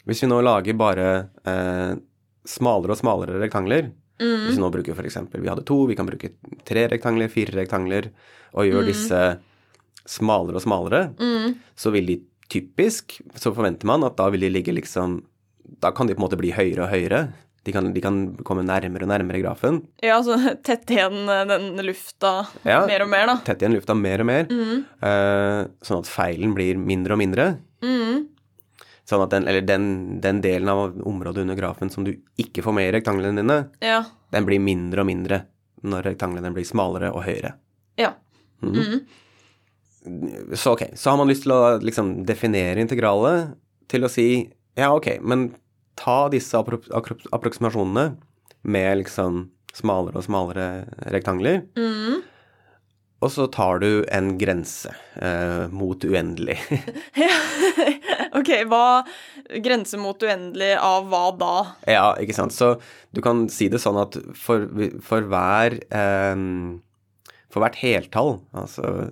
Hvis 0.06 0.22
vi 0.22 0.30
nå 0.30 0.42
lager 0.44 0.76
bare 0.78 1.08
eh, 1.46 1.96
smalere 2.46 2.94
og 2.94 3.00
smalere 3.00 3.40
rektangler, 3.40 3.92
mm. 4.20 4.38
hvis 4.44 4.58
vi 4.58 4.62
nå 4.62 4.74
bruker 4.74 4.98
f.eks. 4.98 5.22
vi 5.38 5.50
hadde 5.50 5.64
to, 5.66 5.84
vi 5.86 5.96
kan 5.98 6.10
bruke 6.10 6.34
tre 6.66 6.88
rektangler, 6.90 7.30
fire 7.32 7.56
rektangler, 7.62 8.10
og 8.58 8.66
gjør 8.66 8.84
mm. 8.84 8.90
disse 8.90 9.26
smalere 10.10 10.58
og 10.58 10.64
smalere, 10.64 11.02
mm. 11.18 11.56
så 11.78 11.92
vil 11.94 12.10
de 12.10 12.20
typisk, 12.52 13.18
så 13.34 13.52
forventer 13.54 13.88
man 13.90 14.06
at 14.06 14.16
da 14.18 14.28
vil 14.30 14.46
de 14.46 14.52
ligge 14.52 14.74
liksom 14.74 15.24
Da 15.82 15.90
kan 15.90 16.06
de 16.06 16.14
på 16.14 16.20
en 16.20 16.26
måte 16.28 16.38
bli 16.38 16.52
høyere 16.54 16.84
og 16.84 16.92
høyere. 16.92 17.20
De 17.66 17.72
kan, 17.74 17.88
de 17.90 18.00
kan 18.00 18.20
komme 18.46 18.62
nærmere 18.62 19.02
og 19.02 19.10
nærmere 19.10 19.40
grafen. 19.42 19.80
Ja, 19.98 20.20
altså 20.20 20.36
tette 20.68 20.94
igjen 20.94 21.26
eh, 21.26 21.42
den 21.50 21.82
lufta 21.82 22.46
ja, 22.62 22.84
mer 22.86 23.02
og 23.02 23.10
mer, 23.10 23.26
da. 23.32 23.34
Tette 23.48 23.66
igjen 23.66 23.74
lufta 23.74 23.96
mer 23.98 24.22
og 24.22 24.28
mer. 24.30 24.46
Mm. 24.46 24.84
Uh, 25.02 25.58
sånn 25.82 26.04
at 26.04 26.10
feilen 26.10 26.54
blir 26.54 26.78
mindre 26.78 27.16
og 27.16 27.20
mindre. 27.24 27.48
Mm. 27.82 28.28
Sånn 29.10 29.24
at 29.26 29.34
den, 29.34 29.50
eller 29.50 29.66
den, 29.66 29.90
den, 30.22 30.38
delen 30.42 30.70
av 30.70 30.94
området 31.06 31.42
under 31.42 31.58
grafen 31.58 31.90
som 31.90 32.06
du 32.06 32.14
ikke 32.38 32.62
får 32.62 32.78
med 32.78 32.88
i 32.88 32.94
rektanglene 33.00 33.42
dine, 33.42 33.58
ja. 33.82 34.00
den 34.34 34.46
blir 34.46 34.62
mindre 34.62 35.02
og 35.02 35.10
mindre 35.10 35.42
når 35.86 36.06
rektanglene 36.12 36.54
blir 36.54 36.66
smalere 36.66 37.10
og 37.14 37.26
høyere. 37.26 37.56
Ja. 37.98 38.14
Mm. 38.62 39.02
Så 40.54 40.76
ok, 40.76 40.88
så 40.94 41.10
har 41.10 41.20
man 41.20 41.30
lyst 41.30 41.46
til 41.46 41.54
å 41.54 41.76
liksom 41.82 42.20
definere 42.28 42.82
integralet 42.82 43.56
til 43.90 44.06
å 44.06 44.10
si 44.12 44.28
ja, 44.76 44.92
ok, 44.92 45.16
men 45.24 45.48
ta 45.96 46.26
disse 46.28 46.58
appro 46.58 46.78
approksimasjonene 47.32 48.10
med 48.68 49.02
liksom 49.02 49.46
smalere 49.76 50.20
og 50.20 50.26
smalere 50.26 50.66
rektangler. 51.12 51.62
Mm. 51.78 52.24
Og 53.24 53.32
så 53.32 53.46
tar 53.48 53.80
du 53.80 54.04
en 54.12 54.34
grense 54.36 54.92
eh, 55.16 55.64
mot 55.72 56.04
uendelig. 56.04 56.58
ok, 58.38 58.50
hva 58.68 58.86
Grense 59.64 59.96
mot 60.00 60.20
uendelig 60.26 60.74
av 60.82 61.06
hva 61.08 61.22
da? 61.38 61.54
Ja, 61.88 62.10
ikke 62.20 62.36
sant. 62.36 62.52
Så 62.52 62.74
du 63.16 63.22
kan 63.24 63.46
si 63.52 63.70
det 63.72 63.80
sånn 63.80 64.00
at 64.02 64.18
for, 64.36 64.68
for 65.04 65.24
hver 65.30 65.78
eh, 65.88 66.34
For 67.48 67.64
hvert 67.64 67.80
heltall, 67.80 68.34
altså 68.52 69.08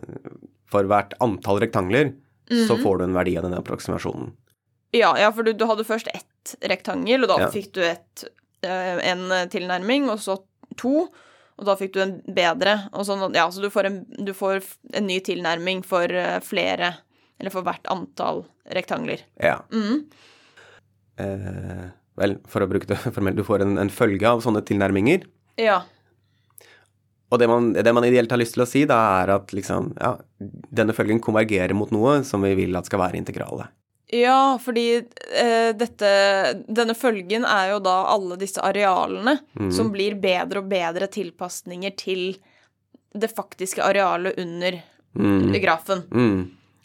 for 0.74 0.90
hvert 0.90 1.14
antall 1.24 1.62
rektangler, 1.62 2.12
mm. 2.50 2.64
så 2.66 2.74
mhm. 2.74 2.82
får 2.82 2.98
du 2.98 3.06
en 3.06 3.18
verdi 3.18 3.36
av 3.38 3.46
denne 3.46 3.60
approksimasjonen. 3.62 4.32
Ja, 4.94 5.14
ja 5.18 5.30
for 5.34 5.46
du, 5.46 5.54
du, 5.54 5.66
hadde 5.70 5.86
først 5.86 6.10
ett 6.14 6.56
rektangel, 6.70 7.24
og 7.24 7.32
da 7.32 7.44
ja. 7.46 7.52
fikk 7.54 7.72
du 7.78 7.82
et, 7.86 8.26
uh, 8.66 8.98
en 9.02 9.30
tilnærming, 9.50 10.10
og 10.12 10.20
så 10.22 10.38
to. 10.78 11.08
Og 11.54 11.68
da 11.68 11.76
fikk 11.78 11.94
du 11.94 12.02
en 12.02 12.14
bedre. 12.34 12.76
Og 12.94 13.06
sånn, 13.06 13.22
ja, 13.36 13.46
så 13.52 13.62
du 13.62 13.70
får 13.72 13.90
en, 13.90 14.00
du 14.26 14.32
får 14.36 14.62
en 14.98 15.06
ny 15.06 15.20
tilnærming 15.24 15.84
for 15.86 16.10
uh, 16.10 16.38
flere 16.42 16.96
Eller 17.38 17.50
for 17.50 17.66
hvert 17.66 17.86
antall 17.90 18.44
rektangler. 18.74 19.22
Ja. 19.42 19.58
Mm. 19.74 20.04
Uh, 21.18 21.90
vel, 22.18 22.36
for 22.50 22.64
å 22.64 22.68
bruke 22.70 22.88
det 22.90 22.98
formelt, 23.16 23.38
du 23.38 23.46
får 23.46 23.64
en, 23.66 23.76
en 23.82 23.90
følge 23.92 24.30
av 24.30 24.42
sånne 24.44 24.62
tilnærminger. 24.66 25.26
Ja. 25.60 25.82
Og 27.32 27.40
det 27.40 27.48
man, 27.50 27.72
det 27.72 27.92
man, 27.96 28.04
ideelt 28.06 28.30
har 28.30 28.40
lyst 28.40 28.56
til 28.56 28.64
å 28.64 28.68
si, 28.68 28.84
da 28.88 28.98
er 29.22 29.32
at 29.38 29.54
liksom, 29.56 29.94
ja, 29.98 30.14
denne 30.74 30.94
følgen 30.96 31.22
konvergerer 31.24 31.74
mot 31.76 31.90
noe 31.94 32.20
som 32.26 32.44
vi 32.44 32.52
vil 32.58 32.76
at 32.78 32.90
skal 32.90 33.00
være 33.00 33.18
integrale. 33.18 33.70
Ja, 34.14 34.58
fordi 34.60 34.88
eh, 35.00 35.70
dette 35.74 36.08
Denne 36.68 36.94
følgen 36.94 37.46
er 37.48 37.72
jo 37.72 37.78
da 37.82 37.94
alle 38.12 38.36
disse 38.38 38.62
arealene 38.62 39.38
mm. 39.56 39.70
som 39.74 39.88
blir 39.94 40.18
bedre 40.20 40.60
og 40.60 40.68
bedre 40.70 41.08
tilpasninger 41.10 41.94
til 41.98 42.36
det 43.14 43.30
faktiske 43.32 43.82
arealet 43.82 44.38
under 44.42 44.76
mm. 45.16 45.56
grafen. 45.62 46.04
Mm. 46.12 46.38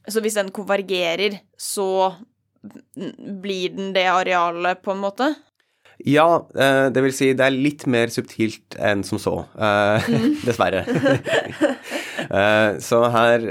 Så 0.09 0.23
hvis 0.23 0.37
den 0.39 0.51
konvergerer, 0.55 1.41
så 1.57 2.15
blir 3.43 3.75
den 3.75 3.93
det 3.93 4.07
arealet, 4.09 4.81
på 4.81 4.93
en 4.93 5.01
måte? 5.03 5.29
Ja, 6.07 6.47
eh, 6.55 6.87
det 6.95 7.01
vil 7.03 7.13
si 7.15 7.33
det 7.35 7.43
er 7.43 7.55
litt 7.55 7.83
mer 7.91 8.11
subtilt 8.13 8.77
enn 8.79 9.03
som 9.07 9.19
så. 9.19 9.35
Eh, 9.59 10.07
mm. 10.07 10.31
Dessverre. 10.47 10.85
Eh, 12.19 12.75
så 12.83 12.97
her 13.09 13.41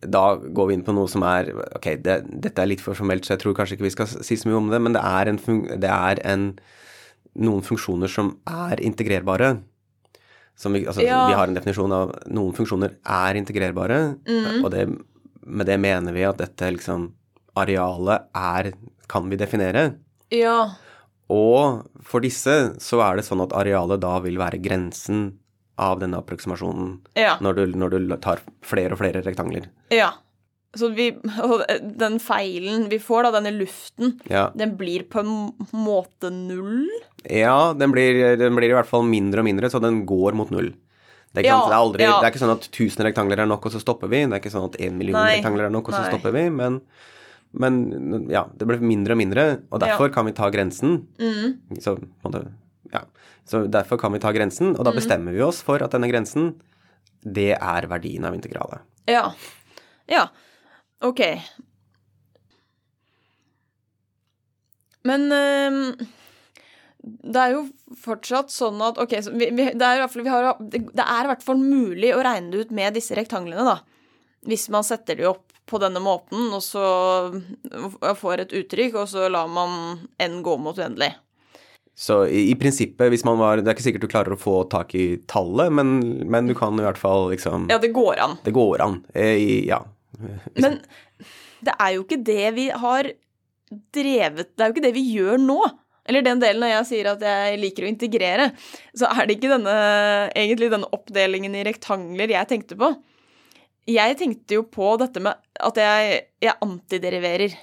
Da 0.00 0.22
går 0.34 0.66
vi 0.66 0.74
inn 0.74 0.82
på 0.82 0.94
noe 0.96 1.10
som 1.12 1.22
er 1.28 1.50
Ok, 1.76 2.00
det, 2.02 2.16
dette 2.24 2.64
er 2.64 2.70
litt 2.70 2.80
for 2.82 2.98
formelt, 2.98 3.26
så 3.28 3.34
jeg 3.34 3.42
tror 3.42 3.54
kanskje 3.54 3.76
ikke 3.76 3.84
vi 3.84 3.92
skal 3.92 4.08
si 4.08 4.38
så 4.40 4.48
mye 4.48 4.56
om 4.58 4.70
det, 4.72 4.80
men 4.82 4.96
det 4.96 5.02
er, 5.04 5.30
en, 5.30 5.38
det 5.84 5.92
er 5.92 6.22
en, 6.32 6.46
noen 7.46 7.62
funksjoner 7.62 8.10
som 8.10 8.32
er 8.48 8.80
integrerbare. 8.82 9.52
Vi, 10.64 10.82
altså, 10.82 11.04
ja. 11.04 11.20
vi, 11.28 11.36
har 11.36 11.52
en 11.52 11.60
definisjon 11.60 11.94
av 11.94 12.16
noen 12.32 12.56
funksjoner 12.56 12.96
er 13.20 13.38
integrerbare, 13.38 14.00
mm. 14.24 14.64
og 14.64 14.72
det, 14.74 14.86
med 15.46 15.68
det 15.68 15.78
mener 15.84 16.16
vi 16.16 16.26
at 16.26 16.40
dette 16.40 16.72
liksom 16.74 17.10
arealet 17.60 18.32
er 18.34 18.72
kan 19.12 19.28
vi 19.30 19.38
definere. 19.38 19.92
Ja. 20.32 20.56
Og 21.32 21.84
for 22.06 22.24
disse 22.24 22.56
så 22.82 23.04
er 23.04 23.18
det 23.18 23.26
sånn 23.28 23.44
at 23.44 23.54
arealet 23.56 24.02
da 24.02 24.16
vil 24.24 24.40
være 24.40 24.60
grensen 24.62 25.30
av 25.80 26.02
denne 26.02 26.18
approksimasjonen 26.20 26.98
ja. 27.18 27.38
når, 27.42 27.56
du, 27.56 27.78
når, 27.80 27.96
du, 27.96 28.12
tar 28.22 28.42
flere 28.66 28.94
og 28.94 29.00
flere 29.00 29.22
rektangler. 29.24 29.70
Ja. 29.92 30.12
Så 30.76 30.88
vi, 30.96 31.10
den 32.02 32.18
feilen 32.22 32.86
vi 32.92 33.00
får, 33.02 33.26
da, 33.26 33.34
denne 33.38 33.54
luften, 33.56 34.16
ja. 34.30 34.46
den 34.56 34.76
blir 34.80 35.04
på 35.08 35.22
en 35.24 35.34
måte 35.76 36.32
null? 36.32 36.86
Ja, 37.24 37.72
den 37.78 37.92
blir, 37.94 38.36
den 38.40 38.56
blir, 38.56 38.72
i 38.72 38.76
hvert 38.76 38.88
fall 38.88 39.04
mindre 39.08 39.44
og 39.44 39.48
mindre, 39.48 39.70
så 39.72 39.80
den 39.82 40.02
går 40.08 40.36
mot 40.38 40.52
null. 40.52 40.72
Det 41.32 41.40
er, 41.40 41.48
ja, 41.48 41.60
det, 41.64 41.72
er 41.72 41.78
aldri, 41.78 42.04
det 42.04 42.12
er, 42.12 42.28
ikke 42.28 42.42
sånn 42.42 42.52
at 42.52 42.66
1000 42.68 43.06
rektangler 43.08 43.40
er 43.40 43.48
nok, 43.48 43.64
og 43.64 43.72
så 43.72 43.80
stopper 43.80 44.10
vi. 44.12 44.20
Det 44.26 44.36
er 44.36 44.42
ikke 44.42 44.52
sånn 44.52 44.68
at 44.68 44.76
1 44.76 44.98
million 44.98 45.16
Nei. 45.16 45.38
rektangler 45.38 45.70
er 45.70 45.72
nok, 45.72 45.88
og 45.88 45.96
så 45.96 46.02
Nei. 46.02 46.10
stopper 46.12 46.34
vi. 46.36 46.42
Men 46.52 46.76
men 47.52 48.28
ja, 48.32 48.46
det 48.56 48.66
ble 48.68 48.78
mindre 48.80 49.16
og 49.16 49.20
mindre, 49.20 49.46
og 49.68 49.82
derfor 49.82 50.08
ja. 50.08 50.14
kan 50.14 50.28
vi 50.28 50.36
ta 50.36 50.48
grensen. 50.52 51.02
Mm. 51.20 51.80
Så, 51.84 51.96
ja. 52.92 53.02
så, 53.48 53.64
derfor 53.68 54.00
kan 54.00 54.14
vi 54.16 54.22
ta 54.22 54.32
grensen, 54.32 54.72
og 54.76 54.86
da 54.86 54.94
mm. 54.94 55.00
bestemmer 55.00 55.36
vi 55.36 55.44
oss 55.44 55.60
for 55.64 55.84
at 55.84 55.92
denne 55.92 56.08
grensen, 56.10 56.54
det 57.22 57.52
er 57.58 57.90
verdien 57.90 58.24
av 58.26 58.38
integralet. 58.38 58.82
Ja. 59.10 59.28
Ja. 60.10 60.26
Ok. 61.04 61.20
Men 65.06 65.28
øh, 65.34 66.08
det 67.02 67.38
er 67.44 67.56
jo 67.56 67.62
fortsatt 67.98 68.52
sånn 68.54 68.78
at 68.86 69.00
Ok, 69.02 69.16
vi, 69.34 69.48
vi, 69.50 69.70
det, 69.74 69.86
er 69.86 69.98
i 69.98 70.28
har, 70.30 70.52
det 70.62 71.02
er 71.02 71.26
i 71.26 71.30
hvert 71.32 71.42
fall 71.44 71.58
mulig 71.58 72.12
å 72.14 72.22
regne 72.22 72.52
det 72.52 72.66
ut 72.66 72.76
med 72.76 72.94
disse 72.96 73.16
rektanglene, 73.18 73.66
da. 73.66 73.80
Hvis 74.46 74.68
man 74.74 74.86
setter 74.86 75.18
de 75.18 75.26
opp 75.30 75.51
på 75.68 75.78
denne 75.82 76.02
måten, 76.02 76.48
og 76.52 76.62
så 76.64 76.84
får 78.18 78.44
et 78.44 78.54
uttrykk, 78.62 79.02
og 79.02 79.10
så 79.10 79.28
lar 79.32 79.50
man 79.50 80.02
n 80.20 80.40
gå 80.44 80.56
mot 80.60 80.78
uendelig. 80.78 81.12
Så 81.94 82.22
i, 82.26 82.46
i, 82.50 82.54
prinsippet, 82.56 83.10
hvis 83.12 83.24
man 83.28 83.36
var 83.36 83.60
Det 83.60 83.68
er 83.68 83.76
ikke 83.76 83.84
sikkert 83.84 84.04
du 84.06 84.08
klarer 84.08 84.32
å 84.32 84.40
få 84.40 84.62
tak 84.72 84.94
i 84.96 85.20
tallet, 85.28 85.68
men, 85.76 85.98
men 86.24 86.48
du 86.48 86.54
kan 86.56 86.72
i 86.80 86.86
hvert 86.86 87.00
fall 87.00 87.28
liksom 87.34 87.68
Ja, 87.68 87.76
det 87.82 87.92
går 87.92 88.22
an. 88.24 88.38
Det 88.46 88.54
går 88.56 88.80
an. 88.80 89.02
Eh, 89.12 89.66
ja. 89.68 89.82
Men 90.56 90.80
det 91.62 91.74
er 91.76 91.92
jo 91.94 92.06
ikke 92.06 92.22
det 92.24 92.48
vi 92.56 92.66
har 92.72 93.10
drevet 93.94 94.50
Det 94.56 94.64
er 94.64 94.70
jo 94.70 94.74
ikke 94.74 94.86
det 94.86 94.96
vi 94.96 95.04
gjør 95.14 95.40
nå. 95.42 95.60
Eller 96.08 96.24
den 96.26 96.40
delen 96.42 96.64
når 96.64 96.72
jeg 96.72 96.88
sier 96.88 97.12
at 97.12 97.22
jeg 97.22 97.60
liker 97.62 97.84
å 97.84 97.90
integrere, 97.92 98.48
så 98.98 99.06
er 99.12 99.28
det 99.28 99.36
ikke 99.36 99.52
denne, 99.52 99.74
egentlig 100.32 100.72
denne 100.72 100.88
oppdelingen 100.96 101.54
i 101.54 101.62
rektangler 101.68 102.32
jeg 102.34 102.50
tenkte 102.50 102.78
på. 102.80 102.88
Jeg 103.90 104.16
tenkte 104.20 104.60
jo 104.60 104.64
på 104.70 104.94
dette 105.00 105.22
med 105.22 105.38
at 105.62 105.78
jeg, 105.80 106.18
jeg 106.42 106.58
antideriverer. 106.62 107.56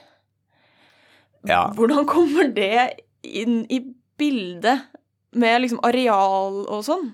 Ja. 1.48 1.70
Hvordan 1.76 2.08
kommer 2.10 2.50
det 2.52 3.00
inn 3.24 3.64
i 3.72 3.80
bildet 4.20 4.90
med 5.40 5.64
liksom 5.64 5.82
areal 5.88 6.66
og 6.66 6.84
sånn? 6.88 7.12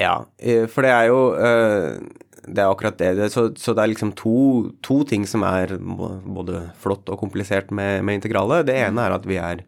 Ja, 0.00 0.22
eh, 0.38 0.66
for 0.70 0.86
det 0.86 0.92
er 0.94 1.08
jo 1.10 1.18
eh, 1.36 1.98
Det 2.46 2.62
er 2.62 2.70
akkurat 2.70 3.00
det. 3.00 3.28
Så, 3.34 3.50
så 3.58 3.74
det 3.76 3.82
er 3.82 3.92
liksom 3.92 4.14
to, 4.16 4.70
to, 4.86 5.02
ting 5.04 5.26
som 5.28 5.44
er 5.44 5.74
både 5.76 6.68
flott 6.80 7.10
og 7.10 7.20
komplisert 7.20 7.74
med, 7.74 8.04
med 8.06 8.20
integralet. 8.20 8.68
Det 8.70 8.78
ene 8.80 9.06
er 9.06 9.16
at 9.18 9.26
vi 9.28 9.40
er 9.42 9.64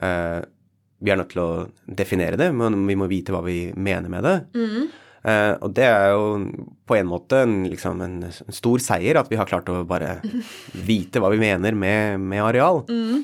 eh, 0.00 0.42
vi 1.02 1.10
er 1.10 1.18
nødt 1.18 1.32
til 1.32 1.42
å 1.42 1.52
definere 1.98 2.38
det, 2.38 2.52
men 2.54 2.84
vi 2.86 2.94
må 2.98 3.08
vite 3.10 3.34
hva 3.34 3.42
vi 3.42 3.72
mener 3.74 4.12
med 4.12 4.22
det. 4.22 4.36
Mm. 4.54 4.84
Uh, 5.22 5.54
og 5.62 5.70
det 5.76 5.84
er 5.86 6.08
jo 6.10 6.22
på 6.88 6.96
en 6.98 7.06
måte 7.06 7.44
en, 7.44 7.60
liksom 7.70 8.00
en, 8.02 8.16
en, 8.26 8.54
stor 8.54 8.82
seier 8.82 9.20
at 9.20 9.28
vi 9.30 9.38
har 9.38 9.46
klart 9.46 9.68
å 9.70 9.84
bare 9.86 10.16
vite 10.88 11.22
hva 11.22 11.30
vi 11.30 11.38
mener 11.42 11.76
med, 11.78 12.18
med 12.18 12.42
areal. 12.42 12.82
Mm. 12.90 13.20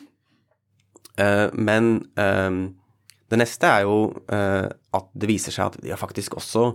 Uh, 1.18 1.48
men 1.58 1.96
uh, 2.20 2.70
det 3.28 3.40
neste 3.42 3.68
er 3.68 3.84
jo 3.84 3.96
at 4.30 5.08
det 5.12 5.28
viser 5.28 5.52
seg 5.52 5.66
at 5.66 5.82
vi 5.82 5.90
har 5.92 6.00
faktisk 6.00 6.38
også, 6.38 6.70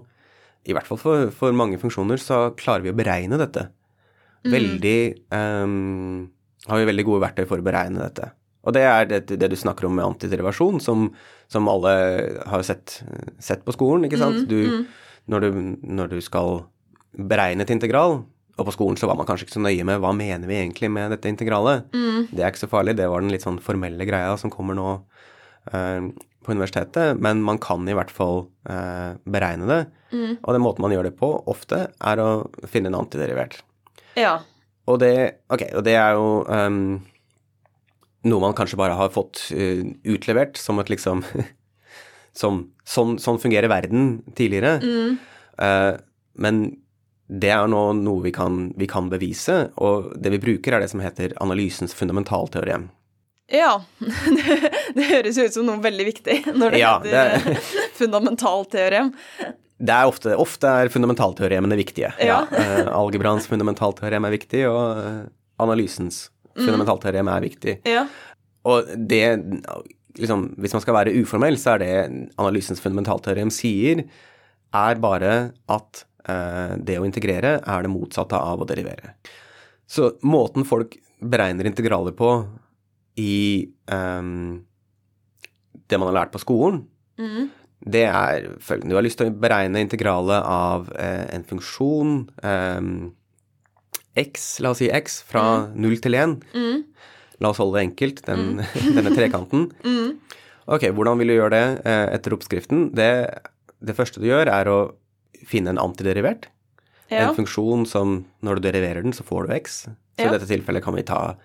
i 0.70 0.76
hvert 0.76 0.86
fall 0.86 1.00
for, 1.02 1.32
for, 1.34 1.56
mange 1.56 1.80
funksjoner, 1.82 2.20
så 2.22 2.52
klarer 2.60 2.84
vi 2.86 2.92
å 2.92 2.98
beregne 3.00 3.40
dette. 3.42 3.64
veldig 4.46 5.00
um, 5.34 6.28
Har 6.68 6.78
vi 6.78 6.86
veldig 6.92 7.06
gode 7.08 7.24
verktøy 7.24 7.48
for 7.50 7.58
å 7.58 7.66
beregne 7.66 8.04
dette. 8.04 8.30
Og 8.64 8.76
det 8.76 8.84
er 8.86 9.08
det, 9.10 9.22
det 9.40 9.50
du 9.52 9.58
snakker 9.60 9.90
om 9.90 9.98
med 9.98 10.06
antiderivasjon, 10.06 10.78
som, 10.84 11.10
som 11.52 11.68
alle 11.72 11.96
har 12.48 12.64
sett, 12.64 13.02
sett, 13.42 13.66
på 13.66 13.76
skolen, 13.76 14.06
ikke 14.08 14.22
sant. 14.22 14.46
Du, 14.48 14.86
når, 15.32 15.46
du, 15.46 15.64
når 15.84 16.12
du 16.14 16.20
skal 16.24 16.64
beregne 17.14 17.66
et 17.66 17.74
integral, 17.74 18.22
og 18.54 18.68
på 18.68 18.74
skolen 18.76 19.00
så 19.00 19.10
var 19.10 19.18
man 19.18 19.26
kanskje 19.26 19.48
ikke 19.48 19.56
så 19.56 19.64
nøye 19.64 19.86
med 19.88 20.02
hva 20.02 20.12
mener 20.16 20.50
vi 20.50 20.60
egentlig 20.60 20.92
med 20.94 21.14
dette 21.16 21.32
integralet. 21.32 21.88
Mm. 21.96 22.30
Det 22.30 22.44
er 22.44 22.52
ikke 22.52 22.66
så 22.66 22.70
farlig, 22.70 22.98
det 23.00 23.10
var 23.10 23.24
den 23.24 23.34
litt 23.34 23.46
sånn 23.46 23.62
formelle 23.64 24.06
greia 24.06 24.36
som 24.38 24.54
kommer 24.54 24.78
nå 24.78 24.90
uh, 25.74 26.02
på 26.44 26.54
universitetet, 26.54 27.18
men 27.24 27.42
man 27.46 27.58
kan 27.62 27.88
i 27.90 27.96
hvert 27.98 28.14
fall 28.14 28.46
uh, 28.70 29.16
beregne 29.26 29.70
det. 29.70 29.82
Mm. 30.14 30.36
Og 30.38 30.50
den 30.54 30.64
måten 30.66 30.86
man 30.86 30.94
gjør 30.94 31.10
det 31.10 31.16
på 31.18 31.32
ofte, 31.50 31.88
er 31.98 32.22
å 32.22 32.30
finne 32.70 32.92
en 32.92 33.00
antiderivert. 33.00 33.64
Ja. 34.20 34.38
Og 34.86 35.00
det, 35.02 35.14
okay, 35.54 35.72
og 35.74 35.86
det 35.88 35.98
er 35.98 36.20
jo 36.20 36.44
um, 36.46 37.02
noe 38.30 38.44
man 38.44 38.56
kanskje 38.58 38.80
bare 38.80 39.00
har 39.00 39.14
fått 39.16 39.48
uh, 39.56 39.82
utlevert 40.14 40.60
som 40.62 40.82
et 40.84 40.94
liksom 40.94 41.26
som, 42.34 42.64
sånn, 42.88 43.18
sånn, 43.22 43.40
fungerer 43.42 43.70
verden 43.72 44.24
tidligere. 44.38 44.80
Mm. 44.82 45.20
men 46.42 46.64
det 47.30 47.50
er 47.54 47.70
nå 47.70 47.82
noe 47.98 48.24
vi 48.26 48.34
kan, 48.36 48.74
vi 48.78 48.88
kan, 48.90 49.08
bevise, 49.10 49.70
og 49.82 50.12
det 50.20 50.34
vi 50.36 50.42
bruker, 50.42 50.76
er 50.76 50.84
det 50.84 50.90
som 50.92 51.02
heter 51.04 51.36
analysens 51.42 51.96
fundamentalteorem. 51.98 52.90
Ja. 53.54 53.84
Det, 54.34 54.72
det 54.96 55.04
høres 55.10 55.38
ut 55.38 55.56
som 55.56 55.68
noe 55.68 55.82
veldig 55.84 56.06
viktig 56.08 56.36
når 56.56 56.74
det 56.74 56.80
ja, 56.82 56.94
heter 57.04 57.44
det... 57.44 57.58
fundamentalteorem. 58.00 59.12
Det 59.84 59.96
er 59.96 60.10
ofte, 60.10 60.36
ofte 60.40 60.70
er 60.70 60.92
fundamentalteoremene 60.94 61.78
viktige. 61.80 62.14
Ja. 62.24 62.44
ja. 62.48 62.64
Uh, 62.88 62.92
algebraens 63.02 63.50
fundamentalteorem 63.52 64.30
er 64.30 64.36
viktig, 64.36 64.64
og 64.70 65.02
uh, 65.02 65.24
analysens 65.64 66.28
mm. 66.54 66.64
fundamentalteorem 66.64 67.32
er 67.34 67.46
viktig. 67.48 67.76
Ja. 67.90 68.06
Og 68.70 68.94
det 68.96 69.26
liksom, 70.20 70.54
Hvis 70.58 70.74
man 70.74 70.84
skal 70.84 70.98
være 70.98 71.16
uformell, 71.22 71.58
så 71.58 71.76
er 71.76 71.84
det 71.84 71.94
analysens 72.38 72.82
fundamentalteorem 72.84 73.52
sier, 73.54 74.06
er 74.74 75.00
bare 75.02 75.54
at 75.70 76.06
Eh, 76.24 76.76
det 76.80 77.00
å 77.00 77.08
integrere 77.08 77.58
er 77.60 77.84
det 77.84 77.92
motsatte 77.92 78.40
av 78.40 78.62
å 78.64 78.68
derivere. 78.68 79.16
Så 79.84 80.14
måten 80.24 80.64
folk 80.68 80.96
beregner 81.20 81.68
integraler 81.68 82.16
på 82.16 82.30
i 83.20 83.68
eh, 83.92 84.30
det 85.84 86.00
man 86.00 86.10
har 86.10 86.18
lært 86.22 86.32
på 86.34 86.42
skolen, 86.42 86.86
mm. 87.20 87.50
det 87.92 88.06
er 88.08 88.48
følgende 88.64 88.96
Du 88.96 89.00
har 89.02 89.06
lyst 89.06 89.20
til 89.20 89.34
å 89.34 89.36
beregne 89.44 89.84
integralet 89.84 90.48
av 90.48 90.88
eh, 90.96 91.28
en 91.36 91.44
funksjon 91.48 92.16
um, 92.40 92.96
x, 94.16 94.48
la 94.64 94.72
oss 94.72 94.80
si 94.80 94.88
x, 94.94 95.20
fra 95.28 95.44
mm. 95.66 95.76
0 95.84 96.00
til 96.06 96.18
1. 96.22 96.38
Mm. 96.56 96.80
La 97.44 97.52
oss 97.52 97.60
holde 97.62 97.78
det 97.78 97.88
enkelt, 97.90 98.24
den, 98.28 98.58
mm. 98.58 98.66
denne 98.98 99.14
trekanten. 99.16 99.70
Mm. 99.84 100.40
Ok, 100.72 100.88
hvordan 100.96 101.20
vil 101.20 101.34
du 101.34 101.38
gjøre 101.38 101.54
det 101.54 101.66
uh, 101.84 102.08
etter 102.16 102.36
oppskriften? 102.38 102.90
Det, 102.96 103.12
det 103.84 103.98
første 103.98 104.24
du 104.24 104.30
gjør, 104.30 104.52
er 104.52 104.72
å 104.72 104.80
finne 105.48 105.74
en 105.74 105.82
antiderivert. 105.82 106.48
Ja. 107.12 107.28
En 107.28 107.36
funksjon 107.38 107.84
som 107.90 108.22
når 108.46 108.60
du 108.60 108.70
deriverer 108.70 109.04
den, 109.04 109.16
så 109.16 109.26
får 109.28 109.50
du 109.50 109.58
x. 109.60 109.82
Så 110.16 110.24
ja. 110.24 110.30
i 110.30 110.36
dette 110.38 110.48
tilfellet 110.50 110.86
kan 110.86 110.96
vi 110.96 111.04
ta 111.08 111.36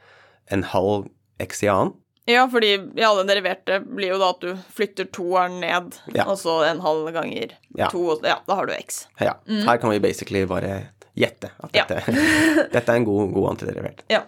en 0.55 0.63
halv 0.71 1.09
x 1.43 1.65
i 1.67 1.73
annen. 1.73 1.97
Ja, 2.29 2.45
fordi 2.53 2.75
i 2.77 3.05
alle 3.05 3.25
deriverte 3.25 3.79
blir 3.81 4.13
jo 4.13 4.19
da 4.21 4.29
at 4.35 4.43
du 4.45 4.51
flytter 4.77 5.07
toeren 5.17 5.63
ned, 5.63 5.95
ja. 6.13 6.27
og 6.29 6.37
så 6.37 6.59
en 6.69 6.83
halv 6.85 7.09
ganger 7.15 7.55
to, 7.89 8.03
og 8.13 8.27
ja, 8.29 8.37
da 8.45 8.59
har 8.59 8.69
du 8.69 8.75
x. 8.77 9.07
Ja. 9.17 9.39
Mm. 9.49 9.63
Her 9.65 9.81
kan 9.81 9.95
vi 9.95 10.01
basically 10.05 10.43
bare 10.49 10.75
gjette 11.17 11.49
at 11.57 11.73
dette, 11.73 12.03
dette 12.75 12.85
er 12.85 13.01
en 13.01 13.09
god, 13.09 13.33
god 13.33 13.49
antiderivert. 13.55 14.05
Ja. 14.13 14.27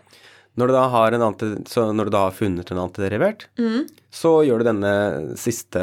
Når 0.60 0.70
du, 0.70 0.76
anti, 0.76 1.50
når 1.96 2.08
du 2.08 2.12
da 2.14 2.26
har 2.28 2.36
funnet 2.36 2.70
en 2.70 2.82
antiderivert, 2.82 3.48
mm. 3.58 3.88
så 4.12 4.34
gjør 4.46 4.60
du 4.60 4.68
denne 4.70 4.92
siste 5.40 5.82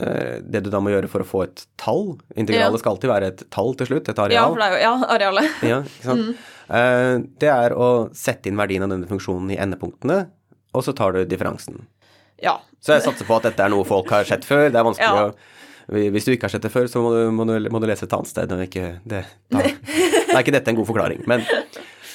Eh, 0.00 0.38
det 0.42 0.62
du 0.64 0.70
da 0.70 0.78
må 0.80 0.92
gjøre 0.92 1.08
for 1.10 1.24
å 1.24 1.26
få 1.26 1.40
et 1.48 1.64
tall 1.80 2.12
Integralet 2.38 2.76
ja. 2.76 2.80
skal 2.80 2.94
alltid 2.94 3.10
være 3.10 3.30
et 3.32 3.40
tall 3.52 3.72
til 3.76 3.88
slutt, 3.90 4.08
et 4.08 4.20
areal. 4.22 4.36
Ja, 4.36 4.44
for 4.46 4.62
det 4.62 4.66
er 4.68 4.74
jo 4.74 4.82
ja, 4.84 5.08
arealet. 5.16 5.56
ja? 5.72 5.80
Mm. 6.06 6.28
Eh, 6.78 7.14
det 7.42 7.50
er 7.50 7.74
å 7.74 7.88
sette 8.16 8.50
inn 8.50 8.60
verdien 8.60 8.86
av 8.86 8.92
denne 8.94 9.10
funksjonen 9.10 9.50
i 9.50 9.58
endepunktene, 9.60 10.20
og 10.70 10.86
så 10.86 10.94
tar 10.96 11.16
du 11.16 11.24
differansen. 11.28 11.82
Ja. 12.40 12.60
Så 12.80 12.94
jeg 12.94 13.04
satser 13.04 13.26
på 13.28 13.36
at 13.36 13.50
dette 13.50 13.66
er 13.66 13.72
noe 13.74 13.84
folk 13.88 14.12
har 14.14 14.28
sett 14.28 14.46
før. 14.48 14.68
Det 14.70 14.78
er 14.78 14.86
vanskelig 14.86 15.24
ja. 15.24 15.32
å 15.32 15.58
hvis 15.90 16.22
du 16.22 16.30
ikke 16.30 16.46
har 16.46 16.52
sett 16.52 16.62
det 16.62 16.70
før, 16.70 16.84
så 16.86 17.00
må 17.02 17.08
du, 17.10 17.20
må 17.34 17.44
du, 17.48 17.54
må 17.74 17.80
du 17.82 17.88
lese 17.90 18.06
et 18.06 18.12
annet 18.14 18.30
sted. 18.30 18.52
Ikke, 18.62 18.92
det, 19.02 19.24
da, 19.50 19.64
da, 19.64 20.36
er 20.36 20.44
ikke 20.44 20.54
dette 20.54 20.70
en 20.70 20.76
god 20.78 20.86
forklaring. 20.86 21.24
Men, 21.26 21.42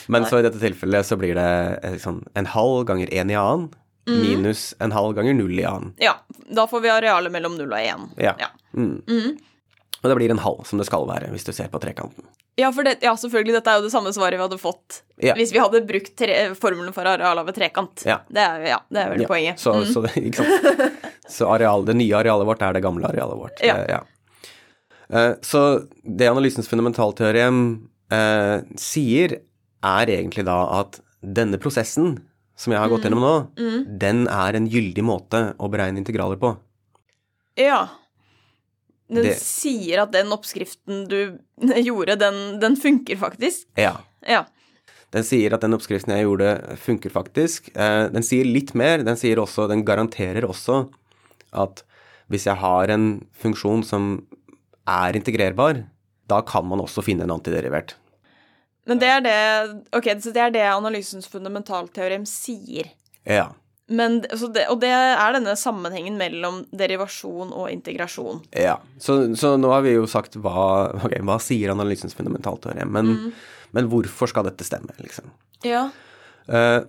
men 0.07 0.25
så 0.29 0.39
i 0.39 0.45
dette 0.45 0.61
tilfellet 0.61 1.07
så 1.07 1.17
blir 1.19 1.37
det 1.37 1.97
sånn, 2.03 2.21
en 2.37 2.47
halv 2.53 2.85
ganger 2.89 3.11
én 3.13 3.31
i 3.33 3.37
annen 3.39 3.69
mm. 4.07 4.21
minus 4.21 4.75
en 4.79 4.91
halv 4.91 5.15
ganger 5.15 5.33
null 5.33 5.59
i 5.59 5.65
annen. 5.65 5.93
Ja. 5.97 6.15
Da 6.49 6.67
får 6.67 6.81
vi 6.81 6.89
arealet 6.93 7.31
mellom 7.31 7.57
null 7.57 7.73
og 7.73 7.79
én. 7.79 8.09
Ja. 8.21 8.35
ja. 8.39 8.51
Mm. 8.73 9.01
Mm. 9.09 9.37
Og 10.01 10.09
det 10.09 10.15
blir 10.15 10.29
en 10.29 10.39
halv, 10.39 10.63
som 10.69 10.77
det 10.77 10.85
skal 10.85 11.07
være, 11.09 11.31
hvis 11.33 11.47
du 11.47 11.53
ser 11.55 11.71
på 11.73 11.81
trekanten. 11.81 12.27
Ja, 12.55 12.69
det, 12.71 12.97
ja, 13.03 13.11
selvfølgelig, 13.19 13.57
dette 13.57 13.71
er 13.71 13.81
jo 13.81 13.87
det 13.87 13.91
samme 13.91 14.13
svaret 14.15 14.39
vi 14.39 14.43
hadde 14.45 14.57
fått 14.61 15.01
ja. 15.19 15.33
hvis 15.35 15.51
vi 15.51 15.59
hadde 15.59 15.81
brukt 15.83 16.13
tre, 16.15 16.37
formelen 16.55 16.93
for 16.95 17.07
areal 17.09 17.41
av 17.41 17.49
et 17.51 17.57
trekant. 17.57 18.05
Ja. 18.07 18.21
Det 18.31 18.43
er, 18.43 18.67
ja, 18.69 18.77
det 18.87 19.01
er 19.01 19.11
vel 19.11 19.25
poenget. 19.27 19.59
Så, 19.59 19.73
mm. 19.75 19.89
så, 19.91 20.05
det, 20.05 20.91
så 21.37 21.49
areal, 21.51 21.83
det 21.87 21.97
nye 21.99 22.15
arealet 22.15 22.47
vårt 22.47 22.63
er 22.63 22.77
det 22.77 22.83
gamle 22.85 23.09
arealet 23.09 23.41
vårt. 23.41 23.65
Uh, 25.11 25.33
så 25.43 25.65
det 26.03 26.31
analysens 26.31 26.71
fundamentalteorem 26.71 27.59
uh, 28.13 28.57
sier, 28.79 29.39
er 29.85 30.11
egentlig 30.17 30.45
da 30.47 30.57
at 30.81 30.99
denne 31.21 31.59
prosessen 31.61 32.17
som 32.55 32.71
jeg 32.71 32.79
har 32.79 32.91
gått 32.91 33.05
gjennom 33.05 33.23
nå, 33.23 33.35
mm. 33.57 33.67
mm. 33.67 33.85
den 33.99 34.25
er 34.31 34.55
en 34.55 34.67
gyldig 34.71 35.03
måte 35.03 35.41
å 35.59 35.69
beregne 35.71 35.99
integraler 35.99 36.39
på. 36.39 36.53
Ja. 37.59 37.87
Den 39.11 39.27
det... 39.27 39.35
sier 39.41 40.05
at 40.05 40.13
den 40.15 40.31
oppskriften 40.33 41.05
du 41.11 41.19
gjorde, 41.87 42.17
den, 42.21 42.59
den 42.63 42.77
funker 42.79 43.19
faktisk? 43.19 43.67
Ja. 43.79 43.97
ja. 44.25 44.45
Den 45.15 45.27
sier 45.27 45.55
at 45.55 45.65
den 45.65 45.75
oppskriften 45.75 46.15
jeg 46.15 46.25
gjorde, 46.25 46.53
funker 46.81 47.13
faktisk. 47.13 47.69
Eh, 47.75 48.05
den 48.11 48.25
sier 48.25 48.47
litt 48.47 48.73
mer. 48.77 49.03
Den 49.05 49.19
sier 49.19 49.39
også, 49.43 49.67
den 49.71 49.85
garanterer 49.87 50.47
også 50.47 50.85
at 51.55 51.85
hvis 52.31 52.47
jeg 52.49 52.57
har 52.59 52.91
en 52.91 53.19
funksjon 53.37 53.83
som 53.85 54.15
er 54.89 55.17
integrerbar, 55.17 55.83
da 56.29 56.41
kan 56.47 56.65
man 56.67 56.81
også 56.81 57.03
finne 57.05 57.27
en 57.27 57.35
antiderivert. 57.35 57.93
Men 58.85 59.01
det 59.01 59.09
er 59.09 59.21
det 59.25 59.37
okay, 59.97 60.17
så 60.21 60.33
det 60.33 60.41
er 60.43 60.53
det 60.53 60.65
analysens 60.69 61.27
fundamentalteorem 61.29 62.25
sier. 62.29 62.91
Ja. 63.25 63.49
Men, 63.85 64.19
det, 64.23 64.63
og 64.71 64.79
det 64.81 64.89
er 64.89 65.35
denne 65.35 65.53
sammenhengen 65.57 66.17
mellom 66.17 66.63
derivasjon 66.73 67.53
og 67.53 67.69
integrasjon. 67.69 68.41
Ja, 68.57 68.79
så, 69.01 69.19
så 69.37 69.53
nå 69.61 69.69
har 69.73 69.85
vi 69.85 69.93
jo 69.93 70.07
sagt 70.09 70.37
hva, 70.41 70.89
okay, 71.05 71.21
hva 71.25 71.37
sier 71.41 71.73
analysens 71.73 72.17
fundamentalteorem, 72.17 72.89
men, 72.89 73.13
mm. 73.13 73.69
men, 73.77 73.91
hvorfor 73.91 74.31
skal 74.31 74.47
dette 74.49 74.65
stemme, 74.65 74.93
liksom? 75.01 75.29
Ja. 75.65 75.87
Uh, 76.49 76.81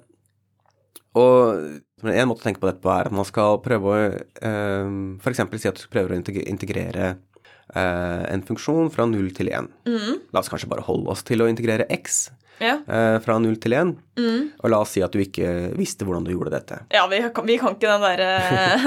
og 1.17 2.05
en 2.05 2.29
måte 2.29 2.45
å 2.45 2.45
tenke 2.45 2.61
på 2.61 2.69
dette 2.69 2.83
på 2.85 2.93
er 2.93 3.09
at 3.09 3.15
man 3.17 3.25
skal 3.29 3.61
prøve 3.65 3.93
å 3.93 4.01
uh, 4.13 4.97
f.eks. 5.21 5.45
si 5.57 5.73
at 5.73 5.81
du 5.81 5.89
prøver 5.93 6.13
å 6.13 6.21
integrere 6.45 7.15
Eh, 7.15 7.36
en 7.75 8.43
funksjon 8.47 8.93
fra 8.95 9.09
0 9.11 9.31
til 9.35 9.49
1. 9.51 9.71
Mm. 9.89 10.19
La 10.33 10.41
oss 10.43 10.51
kanskje 10.53 10.69
bare 10.71 10.85
holde 10.87 11.11
oss 11.11 11.25
til 11.27 11.43
å 11.43 11.49
integrere 11.51 11.89
x 11.97 12.29
ja. 12.59 12.79
Eh, 12.87 13.17
fra 13.25 13.39
0 13.39 13.57
til 13.61 13.77
1. 13.77 13.95
Mm. 14.19 14.43
Og 14.63 14.73
la 14.73 14.81
oss 14.85 14.95
si 14.97 15.03
at 15.05 15.13
du 15.13 15.21
ikke 15.23 15.73
visste 15.77 16.07
hvordan 16.07 16.27
du 16.27 16.33
gjorde 16.33 16.55
dette. 16.57 16.81
Ja, 16.95 17.07
vi 17.11 17.21
kan, 17.35 17.49
vi 17.49 17.59
kan 17.61 17.77
ikke 17.77 17.91
den 17.91 18.07
derre 18.07 18.31
uh, 18.41 18.87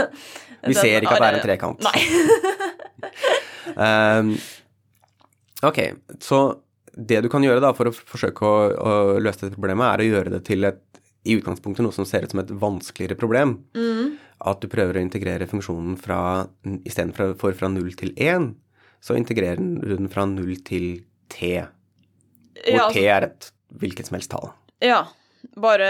Vi 0.65 0.73
den, 0.73 0.79
ser 0.79 1.05
ikke 1.05 1.17
at 1.17 1.23
det 1.23 1.29
er 1.29 1.39
en 1.39 1.45
trekant. 1.45 1.85
Nei. 1.85 1.99
um, 3.75 4.33
ok, 5.69 5.81
så 6.23 6.43
det 6.99 7.21
du 7.23 7.29
kan 7.31 7.43
gjøre 7.45 7.63
da 7.63 7.71
for 7.77 7.91
å 7.91 7.95
forsøke 7.95 8.45
å, 8.45 8.55
å, 8.69 8.93
løse 9.21 9.45
dette 9.45 9.59
problemet, 9.59 9.87
er 9.87 10.03
å 10.03 10.09
gjøre 10.09 10.37
det 10.37 10.45
til 10.49 10.67
et 10.67 10.85
i 11.27 11.35
utgangspunktet 11.35 11.83
noe 11.83 11.93
som 11.93 12.05
ser 12.07 12.23
ut 12.23 12.31
som 12.31 12.39
et 12.41 12.51
vanskeligere 12.61 13.17
problem. 13.19 13.57
Mm. 13.75 14.15
At 14.49 14.61
du 14.63 14.69
prøver 14.71 14.97
å 14.97 15.01
integrere 15.03 15.49
funksjonen 15.51 15.97
fra 15.99 16.47
istedenfor 16.87 17.35
fra 17.59 17.69
0 17.69 17.91
til 17.99 18.13
1, 18.15 18.47
så 19.03 19.15
integrerer 19.19 19.59
den 19.59 20.09
fra 20.11 20.25
0 20.29 20.49
til 20.67 20.89
t. 21.31 21.53
Hvor 22.59 22.67
ja, 22.67 22.83
altså, 22.85 22.97
t 22.97 23.05
er 23.05 23.29
et 23.29 23.49
hvilket 23.79 24.09
som 24.09 24.17
helst 24.17 24.31
tall. 24.33 24.51
Ja. 24.83 25.03
Bare 25.59 25.87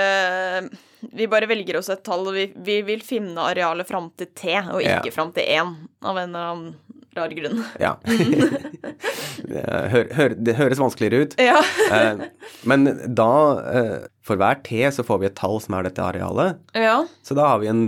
Vi 1.02 1.26
bare 1.32 1.48
velger 1.50 1.80
oss 1.80 1.90
et 1.90 2.04
tall, 2.06 2.28
og 2.28 2.36
vi, 2.36 2.50
vi 2.54 2.82
vil 2.86 3.02
finne 3.06 3.48
arealet 3.50 3.88
fram 3.88 4.12
til 4.20 4.30
t, 4.36 4.52
og 4.60 4.84
ikke 4.84 5.10
ja. 5.10 5.16
fram 5.16 5.32
til 5.34 5.48
1, 5.48 5.74
av 6.06 6.20
en 6.20 6.30
eller 6.30 6.52
annen 6.52 6.76
rar 7.18 7.34
grunn. 7.34 7.64
Ja. 7.82 7.96
det, 9.54 9.64
hør, 9.94 10.12
hør, 10.14 10.36
det, 10.38 10.56
høres 10.60 10.82
vanskeligere 10.82 11.24
ut. 11.26 11.38
Ja. 11.42 11.64
eh, 11.96 12.22
men 12.70 12.92
da, 13.18 13.32
eh, 13.74 13.96
for 14.26 14.40
hver 14.40 14.62
t, 14.66 14.84
så 14.94 15.06
får 15.08 15.24
vi 15.24 15.30
et 15.32 15.40
tall 15.40 15.58
som 15.64 15.80
er 15.80 15.88
dette 15.88 16.04
arealet. 16.04 16.60
Ja. 16.78 17.00
Så 17.26 17.38
da 17.40 17.48
har 17.54 17.64
vi 17.64 17.72
en 17.72 17.84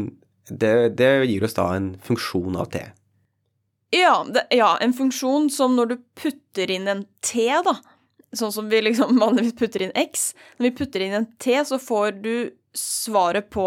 det, 0.51 0.97
det 0.99 1.11
gir 1.29 1.45
oss 1.45 1.55
da 1.55 1.69
en 1.77 1.93
funksjon 2.03 2.57
av 2.59 2.71
t. 2.73 2.81
Ja, 3.91 4.21
det, 4.23 4.45
ja, 4.55 4.77
en 4.81 4.93
funksjon 4.95 5.49
som 5.51 5.75
når 5.75 5.93
du 5.93 5.97
putter 6.15 6.71
inn 6.71 6.87
en 6.87 7.03
T, 7.25 7.49
da, 7.65 7.75
sånn 8.37 8.51
som 8.51 8.69
vi 8.71 8.81
liksom 8.81 9.19
vanligvis 9.23 9.55
putter 9.59 9.85
inn 9.85 9.95
x. 9.95 10.31
Når 10.57 10.69
vi 10.69 10.75
putter 10.81 11.05
inn 11.05 11.17
en 11.21 11.29
t, 11.37 11.55
så 11.67 11.79
får 11.81 12.19
du 12.23 12.35
svaret 12.77 13.49
på 13.51 13.65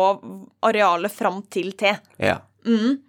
arealet 0.65 1.13
fram 1.13 1.43
til 1.53 1.75
t. 1.77 1.93
Ja. 2.17 2.39
Mm. 2.65 3.03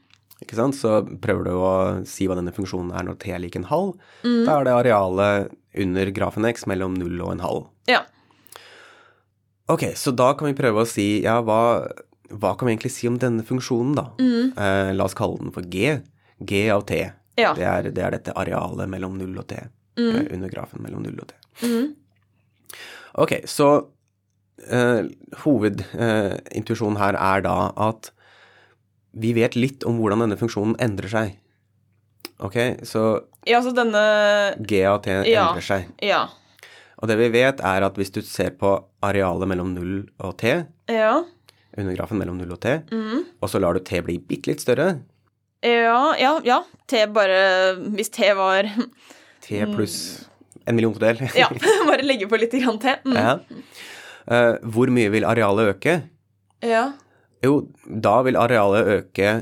Ikke 0.43 0.58
sant? 0.58 0.75
Så 0.75 0.99
prøver 1.23 1.47
du 1.47 1.54
å 1.56 1.75
si 2.08 2.28
hva 2.28 2.36
denne 2.36 2.54
funksjonen 2.56 2.91
er 2.91 3.08
når 3.08 3.21
t 3.21 3.32
er 3.32 3.39
lik 3.39 3.56
en 3.56 3.69
halv. 3.69 3.95
Da 4.25 4.58
er 4.58 4.67
det 4.67 4.73
arealet 4.75 5.54
under 5.86 6.12
grafen 6.15 6.47
x 6.49 6.67
mellom 6.67 6.97
null 6.99 7.21
og 7.23 7.38
en 7.38 7.45
halv. 7.45 7.69
Ja. 7.88 8.04
Ok, 9.71 9.88
så 9.97 10.12
da 10.13 10.34
kan 10.38 10.51
vi 10.51 10.58
prøve 10.58 10.84
å 10.84 10.89
si 10.89 11.23
ja, 11.23 11.39
hva, 11.41 11.88
hva 12.30 12.51
kan 12.54 12.67
vi 12.67 12.75
egentlig 12.75 12.93
si 12.93 13.08
om 13.10 13.15
denne 13.21 13.45
funksjonen, 13.47 13.95
da? 13.97 14.10
Eh, 14.19 14.91
la 14.93 15.08
oss 15.08 15.15
kalle 15.17 15.39
den 15.39 15.56
for 15.56 15.65
g. 15.71 15.95
g 16.43 16.69
av 16.74 16.86
t. 16.89 17.02
Ja. 17.38 17.54
Det, 17.56 17.63
er, 17.67 17.89
det 17.91 18.04
er 18.04 18.12
dette 18.15 18.34
arealet 18.36 18.89
mellom 18.89 19.17
0 19.19 19.38
og 19.41 19.48
t. 19.48 19.60
Mm. 19.95 20.26
under 20.36 20.50
grafen 20.52 20.82
mellom 20.84 21.04
0 21.06 21.19
og 21.24 21.28
t. 21.30 21.36
Ok, 23.15 23.32
så 23.48 23.67
uh, 23.80 25.06
hovedintuisjonen 25.45 27.00
her 27.00 27.15
er 27.15 27.45
da 27.45 27.54
at 27.88 28.10
vi 29.15 29.32
vet 29.38 29.56
litt 29.56 29.86
om 29.88 30.02
hvordan 30.02 30.26
denne 30.26 30.36
funksjonen 30.39 30.76
endrer 30.84 31.12
seg. 31.12 31.38
Ok, 32.43 32.58
så 32.84 33.06
Ja, 33.48 33.62
så 33.63 33.71
denne 33.78 34.02
g 34.67 34.82
av 34.89 35.00
t 35.06 35.13
Ja. 35.30 35.45
endrer 35.54 35.63
seg. 35.63 35.88
Ja. 36.04 36.26
Og 37.00 37.08
det 37.08 37.15
vi 37.19 37.30
vet 37.30 37.60
er 37.63 37.84
at 37.88 37.95
hvis 37.95 38.12
du 38.12 38.21
ser 38.26 38.52
på 38.60 38.74
arealet 39.04 39.48
mellom 39.48 39.71
0 39.76 40.10
og 40.19 40.38
t, 40.38 40.65
Ja. 40.91 41.24
under 41.78 41.95
grafen 41.95 42.17
mellom 42.19 42.38
0 42.38 42.52
og 42.52 42.60
t, 42.60 42.76
og 43.41 43.48
så 43.50 43.60
lar 43.62 43.74
du 43.74 43.80
t 43.80 44.02
bli 44.02 44.17
bitte 44.19 44.48
litt 44.52 44.60
større, 44.63 45.00
Ja, 45.65 45.99
ja, 46.21 46.38
ja. 46.45 46.62
T 46.86 47.01
bare 47.10 47.39
Hvis 47.95 48.12
T 48.13 48.30
var 48.38 48.69
t 49.45 49.62
pluss 49.73 49.97
en 50.65 50.75
milliontedel, 50.78 51.19
Ja, 51.41 51.49
bare 51.89 52.06
legge 52.06 52.28
på 52.30 52.39
litt 52.41 52.54
grann 52.58 52.80
T. 52.82 52.95
Mm. 53.06 53.17
ja. 53.17 53.36
Uh, 54.25 54.56
hvor 54.73 54.89
mye 54.89 55.12
vil 55.13 55.25
arealet 55.30 55.75
øke? 55.75 55.99
Ja. 56.65 56.88
Jo, 57.45 57.60
da 57.86 58.15
vil 58.25 58.39
arealet 58.41 58.88
øke 58.95 59.34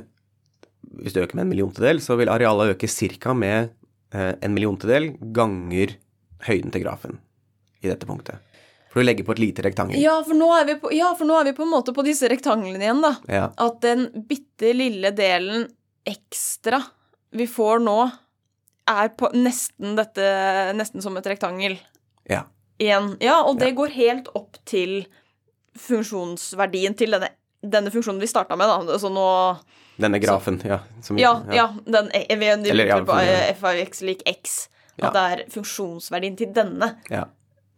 Hvis 1.00 1.16
det 1.16 1.24
øker 1.24 1.40
med 1.40 1.46
en 1.46 1.54
milliontedel, 1.54 2.02
så 2.04 2.18
vil 2.20 2.32
arealet 2.32 2.74
øke 2.74 2.90
ca. 2.92 3.34
med 3.34 3.72
eh, 4.14 4.34
en 4.46 4.54
milliontedel 4.54 5.14
ganger 5.34 5.96
høyden 6.46 6.74
til 6.74 6.84
grafen 6.84 7.18
i 7.82 7.90
dette 7.90 8.06
punktet. 8.06 8.44
For 8.92 9.02
du 9.02 9.08
legger 9.08 9.26
på 9.26 9.34
et 9.34 9.42
lite 9.42 9.64
rektangel. 9.66 9.98
Ja, 9.98 10.20
for 10.22 10.38
nå 10.38 10.52
er 10.54 10.68
vi 10.68 10.76
på, 10.84 10.92
ja, 10.94 11.10
for 11.18 11.26
nå 11.26 11.40
er 11.40 11.48
vi 11.50 11.56
på 11.58 11.66
en 11.66 11.72
måte 11.72 11.96
på 11.96 12.06
disse 12.06 12.30
rektanglene 12.30 12.84
igjen, 12.84 13.02
da. 13.02 13.16
Ja. 13.26 13.48
At 13.58 13.80
den 13.82 14.06
bitte 14.30 14.70
lille 14.78 15.10
delen 15.18 15.66
ekstra 16.06 16.82
vi 17.34 17.48
får 17.50 17.80
nå, 17.82 17.98
er 18.90 19.10
på 19.18 19.30
nesten 19.34 19.96
dette 19.98 20.26
Nesten 20.78 21.02
som 21.02 21.16
et 21.18 21.26
rektangel 21.32 21.78
ja. 22.30 22.44
igjen. 22.78 23.14
Ja, 23.24 23.40
og 23.48 23.58
det 23.62 23.72
går 23.78 23.94
helt 23.96 24.28
opp 24.38 24.60
til 24.70 25.06
funksjonsverdien 25.80 26.94
til 27.00 27.16
denne, 27.16 27.32
denne 27.64 27.90
funksjonen 27.94 28.22
vi 28.22 28.30
starta 28.30 28.58
med, 28.60 28.70
da. 28.70 28.98
Så 29.02 29.10
nå 29.10 29.26
Denne 29.98 30.20
grafen, 30.22 30.60
ja. 30.66 30.80
som- 31.06 31.18
Ja, 31.18 31.36
ja, 31.54 31.68
den 31.86 32.10
e- 32.14 32.36
vi 32.36 32.48
Eller, 32.50 32.86
ja, 32.86 33.00
på 33.06 33.18
f 33.56 33.64
av 33.64 33.78
x 33.78 34.02
lik 34.02 34.22
x. 34.26 34.70
Ja. 34.98 35.08
At 35.08 35.14
det 35.14 35.24
er 35.24 35.52
funksjonsverdien 35.54 36.38
til 36.38 36.54
denne 36.54 36.98
ja. 37.10 37.26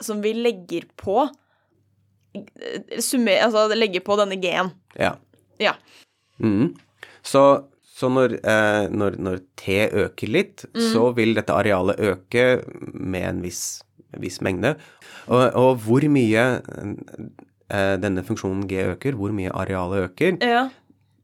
som 0.01 0.21
vi 0.21 0.33
legger 0.33 0.83
på 0.97 1.29
eh, 2.35 2.99
Summer, 2.99 3.39
altså 3.45 3.67
legger 3.75 4.03
på 4.03 4.17
denne 4.19 4.35
g-en. 4.41 4.71
ja. 4.99 5.15
Ja. 5.59 5.73
Mm. 6.39 6.75
Så, 7.23 7.63
så 7.95 8.09
når, 8.11 8.33
eh, 8.43 8.85
når, 8.91 9.15
når 9.23 9.37
t 9.55 9.77
øker 10.03 10.27
litt, 10.31 10.65
så 10.75 11.07
vil 11.15 11.31
dette 11.37 11.55
arealet 11.55 12.01
øke 12.03 12.45
med 12.91 13.23
en 13.29 13.41
viss, 13.45 13.61
en 14.11 14.19
viss 14.25 14.41
mengde. 14.43 14.73
Og, 15.31 15.45
og 15.55 15.79
hvor 15.85 16.03
mye 16.11 16.43
eh, 17.71 17.95
denne 18.03 18.23
funksjonen 18.27 18.65
g 18.69 18.83
øker, 18.91 19.15
hvor 19.15 19.31
mye 19.35 19.53
arealet 19.55 20.09
øker, 20.09 20.37
Ja. 20.43 20.65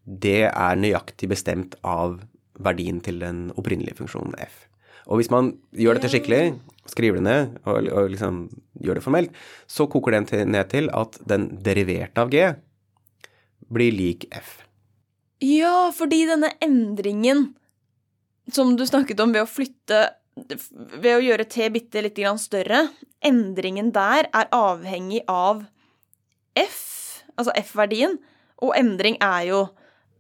det 0.08 0.48
er 0.48 0.80
nøyaktig 0.80 1.28
bestemt 1.30 1.76
av 1.84 2.22
verdien 2.62 3.02
til 3.04 3.20
den 3.20 3.50
opprinnelige 3.58 3.98
funksjonen 4.00 4.36
f. 4.40 4.64
Og 5.12 5.20
hvis 5.20 5.32
man 5.34 5.52
gjør 5.76 5.98
dette 6.00 6.12
skikkelig, 6.14 6.56
skriver 6.88 7.20
det 7.20 7.24
ned 7.26 7.56
og, 7.66 7.88
og 7.92 8.10
liksom 8.14 8.42
gjør 8.82 9.00
det 9.00 9.04
formelt, 9.06 9.32
så 9.68 9.88
koker 9.92 10.16
den 10.16 10.26
til, 10.30 10.44
ned 10.48 10.70
til 10.72 10.90
at 10.94 11.18
den 11.28 11.50
deriverte 11.66 12.22
av 12.22 12.32
g 12.32 12.48
blir 13.72 13.92
lik 13.96 14.28
f. 14.36 14.62
ja, 15.42 15.92
fordi 15.96 16.24
denne 16.30 16.52
endringen 16.62 17.48
som 18.52 18.76
du 18.78 18.84
snakket 18.88 19.20
om 19.24 19.32
ved 19.34 19.44
å 19.46 19.50
flytte 19.50 20.02
Ved 21.02 21.12
å 21.18 21.22
gjøre 21.22 21.44
t 21.50 21.66
bitte 21.74 22.02
litt 22.02 22.16
grann 22.16 22.38
større, 22.40 22.86
endringen 23.28 23.90
der 23.94 24.30
er 24.32 24.48
avhengig 24.56 25.20
av 25.30 25.66
f, 26.58 27.22
altså 27.36 27.52
f-verdien, 27.60 28.16
og 28.64 28.72
endring 28.80 29.18
er 29.22 29.44
jo 29.50 29.60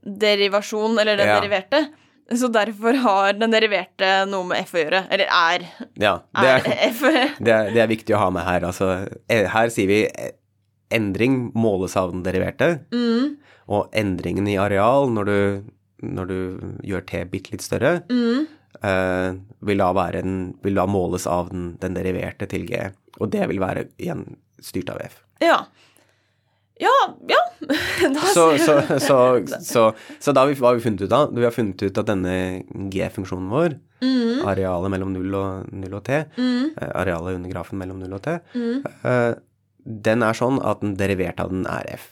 derivasjon, 0.04 1.00
eller 1.00 1.16
den 1.18 1.28
Ja. 1.32 1.40
deriverte. 1.40 1.82
Så 2.36 2.52
derfor 2.52 2.94
har 3.04 3.34
den 3.40 3.52
deriverte 3.56 4.26
noe 4.30 4.44
med 4.52 4.60
f 4.68 4.74
å 4.76 4.84
gjøre. 4.84 5.02
Eller 5.10 5.28
er, 5.32 5.66
Ja, 6.00 6.14
det 6.36 6.50
er 6.50 6.68
er, 6.68 6.90
f. 6.92 7.02
det 7.40 7.52
er, 7.56 7.72
det 7.72 7.82
er 7.82 7.88
viktig 7.88 8.16
å 8.16 8.20
ha 8.26 8.30
med 8.30 8.44
her. 8.44 8.62
Altså, 8.68 9.08
eh, 9.30 9.48
her 9.48 9.70
sier 9.70 9.88
vi 9.88 10.02
eh, 10.12 10.32
endring 10.92 11.52
måles 11.56 11.96
av 11.96 12.12
den 12.12 12.24
deriverte, 12.24 12.82
Mm, 12.92 13.38
og 13.72 13.94
endringen 13.98 14.50
i 14.52 14.58
areal 14.60 15.12
når 15.14 15.30
du, 15.30 15.38
når 16.04 16.32
du 16.32 16.40
gjør 16.88 17.06
t 17.08 17.22
bitte 17.32 17.54
litt 17.54 17.66
større, 17.66 18.00
mm. 18.12 18.48
eh, 18.84 19.30
vil, 19.68 19.84
da 19.84 20.08
en, 20.20 20.40
vil 20.66 20.80
da 20.82 20.88
måles 20.90 21.28
av 21.30 21.52
den, 21.54 21.76
den 21.82 21.96
deriverte 21.98 22.50
til 22.52 22.68
g, 22.70 22.90
og 23.20 23.32
det 23.34 23.48
vil 23.52 23.62
være 23.64 23.88
igjen 24.02 24.26
styrt 24.62 24.92
av 24.94 25.00
f. 25.06 25.22
Ja. 25.44 25.64
Ja, 26.82 26.98
ja. 27.30 27.40
Så, 28.34 28.58
så, 28.58 28.80
så, 29.08 29.18
så, 29.62 29.84
så 30.20 30.34
da 30.34 30.42
har 30.42 30.50
vi, 30.50 30.56
hva 30.58 30.72
har 30.72 30.80
vi 30.80 30.84
funnet 30.88 31.04
ut 31.06 31.14
av? 31.14 31.30
Vi 31.36 31.46
har 31.46 31.54
funnet 31.54 31.84
ut 31.84 32.00
at 32.02 32.10
denne 32.10 32.36
g-funksjonen 32.90 33.52
vår, 33.54 33.78
Mm. 34.02 34.40
arealet 34.50 34.90
mellom 34.90 35.12
0 35.14 35.36
og, 35.38 35.66
0 35.78 35.92
og 35.94 36.00
t, 36.08 36.16
mm. 36.34 36.72
arealet 36.98 37.36
under 37.38 37.52
grafen 37.52 37.78
mellom 37.78 38.00
0 38.02 38.16
og 38.18 38.24
t, 38.26 38.34
eh, 39.06 39.34
den 40.08 40.26
er 40.26 40.38
sånn 40.38 40.58
at 40.66 40.82
den 40.82 40.96
deriverte 40.98 41.46
av 41.46 41.54
den 41.54 41.68
er 41.70 41.86
f. 41.94 42.08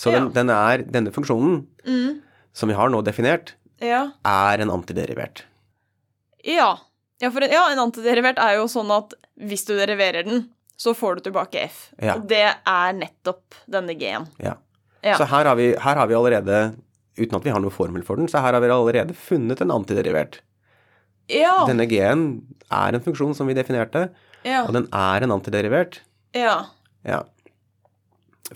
Så 0.00 0.12
den, 0.14 0.28
Ja. 0.30 0.34
den 0.40 0.50
er, 0.54 0.82
denne 0.96 1.12
funksjonen, 1.12 1.66
Mm. 1.84 2.20
som 2.56 2.68
vi 2.70 2.74
har 2.78 2.88
nå 2.88 3.02
definert, 3.04 3.52
Ja. 3.80 4.12
er 4.24 4.60
en 4.64 4.70
antiderivert. 4.72 5.42
Ja. 6.44 6.78
Ja, 7.20 7.28
for 7.30 7.42
en, 7.44 7.50
ja, 7.52 7.66
en 7.72 7.78
antiderivert 7.82 8.38
er 8.40 8.54
jo 8.56 8.64
sånn 8.64 8.90
at 8.96 9.12
hvis 9.38 9.66
du 9.68 9.74
deriverer 9.76 10.24
den, 10.24 10.46
så 10.78 10.94
får 10.96 11.16
du 11.20 11.28
tilbake 11.30 11.60
f. 11.66 11.90
Ja. 12.00 12.14
Og 12.16 12.26
det 12.28 12.40
er 12.66 12.92
nettopp 12.96 13.54
denne 13.68 13.92
g-en. 13.98 14.26
Ja. 14.40 14.54
Ja. 15.04 15.16
Så 15.18 15.26
her 15.28 15.44
har, 15.44 15.56
vi, 15.56 15.74
her 15.76 15.94
har 15.96 16.06
vi 16.08 16.14
allerede, 16.16 16.74
uten 17.18 17.36
at 17.36 17.44
vi 17.44 17.50
har 17.52 17.60
noen 17.60 17.72
formel 17.72 18.02
for 18.02 18.16
den, 18.16 18.26
så 18.28 18.40
her 18.40 18.52
har 18.56 18.60
vi 18.60 18.68
allerede 18.72 19.14
funnet 19.14 19.60
en 19.60 19.70
antiderivert. 19.70 20.40
Ja. 21.28 21.66
Denne 21.68 21.86
g-en 21.88 22.24
er 22.70 22.94
en 22.96 23.00
funksjon 23.04 23.34
som 23.36 23.46
vi 23.46 23.54
definerte, 23.54 24.08
ja. 24.44 24.64
og 24.64 24.72
den 24.72 24.88
er 24.92 25.22
en 25.22 25.30
antiderivert. 25.36 26.00
Ja. 26.34 26.66
Ja. 27.04 27.22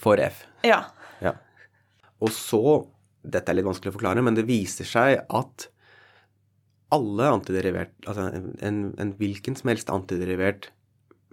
For 0.01 0.17
f. 0.19 0.45
Ja. 0.65 0.85
Og 2.23 2.31
så 2.35 2.61
Dette 3.25 3.49
er 3.49 3.57
litt 3.57 3.65
vanskelig 3.65 3.89
å 3.89 3.95
forklare, 3.97 4.21
men 4.21 4.35
det 4.37 4.43
viser 4.45 4.85
seg 4.85 5.23
at 5.33 5.69
alle 6.93 7.29
antiderivert 7.33 7.95
Altså 8.05 8.27
en, 8.37 8.51
en, 8.61 8.81
en 9.01 9.13
hvilken 9.17 9.57
som 9.57 9.71
helst 9.73 9.89
antiderivert 9.93 10.69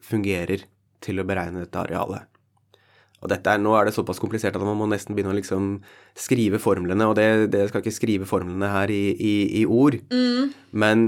fungerer 0.01 0.63
til 1.03 1.19
å 1.21 1.25
beregne 1.27 1.61
dette 1.65 1.77
arealet. 1.81 2.23
Og 3.21 3.29
dette 3.29 3.51
er, 3.53 3.59
nå 3.61 3.73
er 3.77 3.85
det 3.85 3.93
såpass 3.93 4.17
komplisert 4.21 4.55
at 4.57 4.63
man 4.65 4.79
må 4.79 4.87
nesten 4.89 5.13
begynne 5.13 5.33
å 5.33 5.37
liksom 5.37 5.75
skrive 6.17 6.57
formlene, 6.61 7.05
og 7.05 7.13
det, 7.19 7.27
det 7.53 7.67
skal 7.69 7.83
ikke 7.83 7.93
skrive 7.93 8.25
formlene 8.29 8.69
her 8.71 8.89
i, 8.93 9.03
i, 9.13 9.33
i 9.61 9.65
ord, 9.69 9.99
Mm. 10.09 10.55
men 10.73 11.03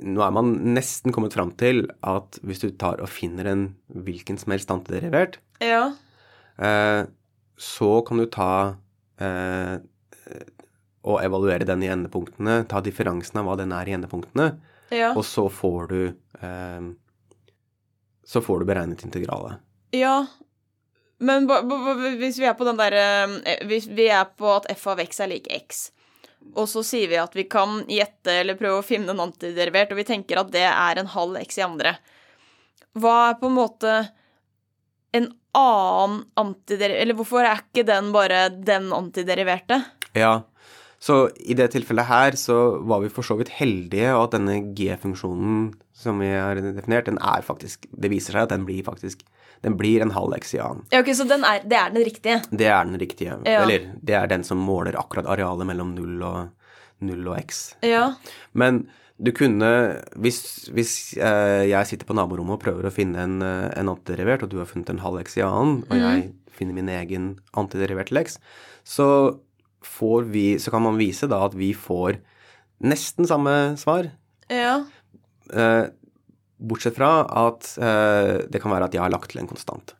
nå 0.00 0.22
er 0.24 0.30
man 0.36 0.52
nesten 0.76 1.12
kommet 1.12 1.34
fram 1.34 1.50
til 1.60 1.82
at 2.06 2.38
hvis 2.46 2.62
du 2.62 2.68
tar 2.78 3.02
og 3.02 3.10
finner 3.10 3.50
en 3.50 3.64
hvilken 3.90 4.38
som 4.40 4.54
helst 4.54 4.70
antiderivert, 4.70 5.40
Ja. 5.64 5.88
Eh, 6.60 7.02
så 7.60 7.90
kan 8.06 8.22
du 8.22 8.28
ta 8.30 8.76
eh, 9.20 9.76
og 11.04 11.22
evaluere 11.24 11.64
den 11.68 11.82
i 11.82 11.88
endepunktene, 11.92 12.58
ta 12.68 12.80
differansen 12.84 13.40
av 13.40 13.46
hva 13.48 13.56
den 13.60 13.72
er 13.72 13.88
i 13.88 13.94
endepunktene, 13.96 14.50
Ja. 14.90 15.12
og 15.14 15.22
så 15.24 15.46
får 15.52 15.88
du 15.88 16.00
eh, 16.42 16.90
så 18.26 18.40
får 18.42 18.60
du 18.60 18.64
beregnet 18.68 19.04
integralet. 19.06 19.58
Ja. 19.96 20.26
Men 21.18 21.46
hvis 21.48 22.38
vi 22.40 22.46
er 22.48 22.54
på 22.56 22.64
den 22.64 22.78
derre 22.78 23.26
Hvis 23.68 23.88
vi 23.92 24.06
er 24.08 24.24
på 24.38 24.46
at 24.54 24.68
f 24.72 24.86
av 24.86 25.00
x 25.02 25.18
er 25.20 25.28
lik 25.32 25.48
x, 25.52 25.90
og 26.56 26.68
så 26.70 26.80
sier 26.86 27.08
vi 27.10 27.18
at 27.20 27.34
vi 27.36 27.44
kan 27.44 27.82
gjette 27.90 28.32
eller 28.40 28.56
prøve 28.56 28.78
å 28.80 28.86
finne 28.86 29.12
en 29.12 29.20
antiderivert, 29.26 29.90
og 29.92 29.98
vi 30.00 30.06
tenker 30.08 30.40
at 30.40 30.50
det 30.54 30.62
er 30.64 31.00
en 31.02 31.10
halv 31.12 31.36
x 31.42 31.58
i 31.58 31.66
andre, 31.66 31.96
hva 32.96 33.16
er 33.30 33.36
på 33.42 33.50
en 33.50 33.58
måte 33.58 33.92
en 35.12 35.28
annen 35.56 36.24
antideriverte 36.38 37.02
Eller 37.02 37.18
hvorfor 37.18 37.44
er 37.44 37.62
ikke 37.64 37.86
den 37.88 38.12
bare 38.14 38.48
den 38.50 38.90
antideriverte? 38.94 39.82
Ja, 40.14 40.42
Så 41.00 41.30
i 41.40 41.54
det 41.56 41.70
tilfellet 41.72 42.06
her 42.10 42.36
så 42.36 42.78
var 42.84 43.00
vi 43.00 43.08
for 43.08 43.24
så 43.24 43.38
vidt 43.38 43.52
heldige, 43.56 44.12
og 44.12 44.26
at 44.28 44.34
denne 44.36 44.58
G-funksjonen 44.76 45.70
som 45.96 46.20
vi 46.20 46.28
har 46.32 46.60
definert, 46.60 47.08
den 47.08 47.18
er 47.18 47.44
faktisk 47.44 47.86
Det 47.90 48.10
viser 48.12 48.36
seg 48.36 48.48
at 48.48 48.54
den 48.54 48.66
blir 48.68 48.84
faktisk 48.84 49.24
den 49.60 49.76
blir 49.76 50.00
en 50.00 50.14
halv 50.16 50.32
eksian. 50.32 50.86
Ja, 50.88 51.02
ok, 51.02 51.10
Så 51.12 51.26
er, 51.28 51.64
det 51.68 51.76
er 51.76 51.90
den 51.92 52.04
riktige? 52.04 52.38
Det 52.48 52.64
er 52.66 52.84
den 52.84 52.96
riktige. 52.96 53.34
Ja. 53.44 53.62
Eller 53.62 53.90
det 54.00 54.14
er 54.16 54.26
den 54.30 54.44
som 54.44 54.56
måler 54.64 54.96
akkurat 54.96 55.28
arealet 55.28 55.68
mellom 55.68 55.90
null 55.92 56.22
og, 56.24 56.70
null 57.04 57.28
og 57.28 57.36
x. 57.42 57.74
Ja. 57.84 58.14
Men 58.52 58.86
du 59.20 59.32
kunne 59.36 59.70
Hvis, 60.20 60.40
hvis 60.72 60.94
eh, 61.20 61.68
jeg 61.70 61.88
sitter 61.88 62.08
på 62.08 62.16
naborommet 62.16 62.56
og 62.56 62.62
prøver 62.64 62.88
å 62.88 62.94
finne 62.94 63.20
en, 63.26 63.38
eh, 63.44 63.68
en 63.76 63.92
antiderivert, 63.92 64.44
og 64.44 64.52
du 64.52 64.58
har 64.60 64.68
funnet 64.70 64.92
en 64.92 65.02
halv 65.04 65.20
leks 65.20 65.36
i 65.38 65.44
annen, 65.44 65.82
og 65.88 65.94
mm. 65.94 66.00
jeg 66.00 66.56
finner 66.56 66.76
min 66.76 66.90
egen 66.92 67.30
antiderivert 67.56 68.12
leks, 68.14 68.40
så 68.84 69.38
får 69.80 70.26
vi 70.28 70.44
Så 70.60 70.72
kan 70.72 70.82
man 70.84 70.98
vise 71.00 71.24
da 71.28 71.38
at 71.46 71.54
vi 71.56 71.70
får 71.72 72.18
nesten 72.84 73.24
samme 73.28 73.78
svar. 73.80 74.10
Ja. 74.52 74.82
Eh, 75.52 75.86
bortsett 76.60 76.96
fra 76.96 77.24
at 77.48 77.70
eh, 77.80 78.44
det 78.52 78.60
kan 78.60 78.72
være 78.72 78.90
at 78.90 78.96
jeg 78.96 79.02
har 79.02 79.12
lagt 79.12 79.32
til 79.32 79.40
en 79.40 79.48
konstant. 79.48 79.94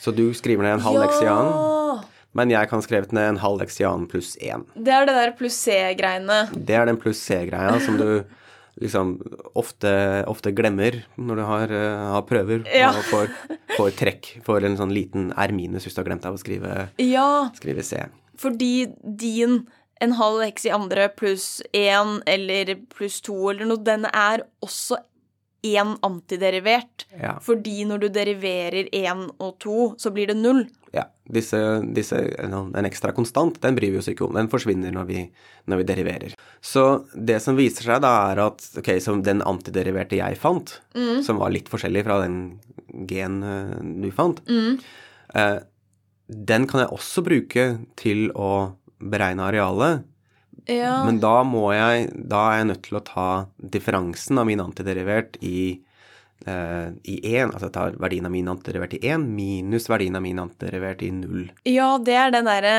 Så 0.00 0.12
du 0.12 0.32
skriver 0.36 0.64
ned 0.64 0.78
en 0.78 0.84
halv 0.84 1.04
ja. 1.24 1.36
annen. 1.36 2.03
Men 2.34 2.50
jeg 2.50 2.70
kan 2.70 2.82
skrevet 2.82 3.12
ned 3.14 3.34
en 3.34 3.42
halv 3.42 3.62
annen 3.62 4.08
pluss 4.10 4.34
én. 4.42 4.64
Det 4.74 4.94
er 4.94 5.06
det 5.06 5.14
der 5.14 5.34
pluss 5.38 5.58
C-greiene. 5.66 6.40
Det 6.54 6.74
er 6.74 6.88
den 6.90 6.98
pluss 7.00 7.22
C-greia 7.22 7.78
som 7.82 7.98
du 8.00 8.24
liksom 8.82 9.14
ofte, 9.54 10.24
ofte, 10.26 10.50
glemmer 10.50 11.04
når 11.14 11.38
du 11.38 11.44
har, 11.46 11.70
uh, 11.70 12.08
har 12.16 12.24
prøver 12.26 12.64
ja. 12.66 12.90
og 12.90 13.06
får, 13.06 13.30
får, 13.76 13.92
trekk 14.00 14.32
for 14.46 14.66
en 14.66 14.74
sånn 14.80 14.90
liten 14.94 15.30
R 15.38 15.54
minus 15.54 15.86
hvis 15.86 15.94
du 15.94 16.02
har 16.02 16.08
glemt 16.10 16.26
deg 16.26 16.34
å 16.34 16.42
skrive, 16.42 16.74
ja. 16.98 17.28
skrive 17.54 17.86
C. 17.86 18.02
Fordi 18.40 18.88
din 18.98 19.62
en 20.02 20.16
halv 20.18 20.42
x 20.48 20.66
i 20.66 20.72
andre 20.74 21.06
pluss 21.14 21.62
én 21.72 22.18
eller 22.26 22.74
pluss 22.90 23.20
to 23.24 23.36
eller 23.52 23.68
noe, 23.70 23.82
den 23.86 24.08
er 24.10 24.42
også 24.64 24.98
én 25.64 25.96
antiderivert. 26.04 27.06
Ja. 27.20 27.38
Fordi 27.42 27.84
når 27.88 28.04
du 28.04 28.08
deriverer 28.12 28.90
én 28.92 29.26
og 29.38 29.56
to, 29.62 29.92
så 29.98 30.12
blir 30.14 30.30
det 30.30 30.36
null. 30.38 30.64
Ja. 30.94 31.08
Disse, 31.24 31.58
disse, 31.96 32.18
en 32.44 32.84
ekstra 32.84 33.14
konstant, 33.16 33.56
den 33.62 33.76
bryr 33.78 33.94
vi 33.94 34.00
oss 34.02 34.10
ikke 34.12 34.26
om. 34.26 34.34
Den 34.36 34.50
forsvinner 34.52 34.92
når 34.92 35.08
vi, 35.08 35.22
når 35.70 35.80
vi 35.80 35.86
deriverer. 35.88 36.34
Så 36.60 36.84
det 37.16 37.40
som 37.42 37.56
viser 37.56 37.88
seg 37.88 38.02
da, 38.04 38.12
er 38.30 38.42
at 38.44 38.66
ok, 38.80 38.92
som 39.02 39.22
den 39.24 39.40
antideriverte 39.46 40.20
jeg 40.20 40.38
fant, 40.40 40.76
mm. 40.94 41.22
som 41.24 41.40
var 41.40 41.54
litt 41.54 41.70
forskjellig 41.72 42.04
fra 42.06 42.20
den 42.26 42.38
gen 43.08 43.40
uh, 43.42 43.74
du 43.80 44.10
fant, 44.14 44.44
mm. 44.46 44.76
eh, 45.40 45.56
den 46.28 46.68
kan 46.70 46.84
jeg 46.84 46.94
også 46.94 47.24
bruke 47.26 47.64
til 48.00 48.28
å 48.36 48.76
beregne 49.00 49.48
arealet. 49.48 50.04
Ja. 50.70 51.04
Men 51.04 51.20
da 51.20 51.42
må 51.44 51.66
jeg 51.74 52.06
Da 52.30 52.38
er 52.48 52.62
jeg 52.62 52.68
nødt 52.70 52.86
til 52.86 52.96
å 52.96 53.04
ta 53.04 53.28
differansen 53.58 54.40
av 54.40 54.48
min 54.48 54.62
antiderivert 54.64 55.36
i 55.44 55.80
uh, 56.48 56.88
i 57.04 57.18
1, 57.34 57.52
altså 57.52 57.68
jeg 57.68 57.74
tar 57.76 57.98
verdien 58.00 58.26
av 58.28 58.32
min 58.34 58.48
antiderivert 58.48 58.96
i 58.98 59.02
1 59.12 59.26
minus 59.28 59.88
verdien 59.92 60.16
av 60.16 60.24
min 60.24 60.40
antiderivert 60.40 61.04
i 61.04 61.10
0. 61.14 61.48
Ja, 61.68 61.94
det 61.98 62.16
er 62.20 62.34
den 62.34 62.48
derre 62.48 62.74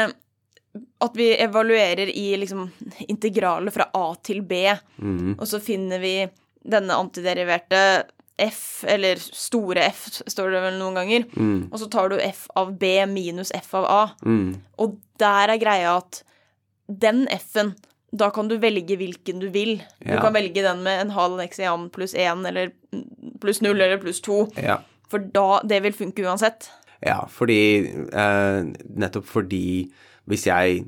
at 0.75 1.13
vi 1.15 1.29
evaluerer 1.39 2.09
i 2.11 2.33
liksom 2.37 2.65
integralet 3.07 3.73
fra 3.73 3.87
A 3.95 4.09
til 4.23 4.41
B, 4.43 4.67
mm. 4.97 5.37
og 5.37 5.47
så 5.47 5.61
finner 5.63 6.01
vi 6.03 6.17
denne 6.65 6.97
antideriverte 6.99 7.79
F, 8.37 8.83
eller 8.87 9.15
store 9.15 9.85
F, 9.87 10.09
står 10.27 10.51
det 10.51 10.63
vel 10.65 10.79
noen 10.81 10.99
ganger, 10.99 11.27
mm. 11.31 11.59
og 11.69 11.79
så 11.79 11.87
tar 11.91 12.11
du 12.11 12.17
F 12.19 12.45
av 12.59 12.73
B 12.79 12.97
minus 13.07 13.53
F 13.55 13.71
av 13.79 13.87
A. 13.87 14.01
Mm. 14.27 14.57
Og 14.83 14.97
der 15.21 15.53
er 15.53 15.61
greia 15.61 15.95
at 16.01 16.25
den 16.87 17.27
F-en, 17.33 17.73
da 18.15 18.29
kan 18.31 18.47
du 18.47 18.57
velge 18.61 18.97
hvilken 18.99 19.41
du 19.41 19.49
vil. 19.53 19.77
Du 19.99 20.13
ja. 20.13 20.21
kan 20.23 20.35
velge 20.35 20.63
den 20.63 20.83
med 20.85 21.01
en 21.01 21.13
halv 21.15 21.41
eksian 21.43 21.89
pluss 21.93 22.15
én 22.15 22.45
eller 22.47 22.71
pluss 23.43 23.61
null 23.65 23.81
eller 23.81 23.99
pluss 24.01 24.21
to. 24.23 24.45
Ja. 24.61 24.79
For 25.11 25.23
da 25.33 25.61
Det 25.67 25.81
vil 25.83 25.93
funke 25.93 26.25
uansett. 26.25 26.69
Ja, 27.05 27.25
fordi 27.29 27.61
eh, 27.85 28.59
Nettopp 28.97 29.27
fordi 29.29 29.91
hvis 30.25 30.47
jeg 30.47 30.85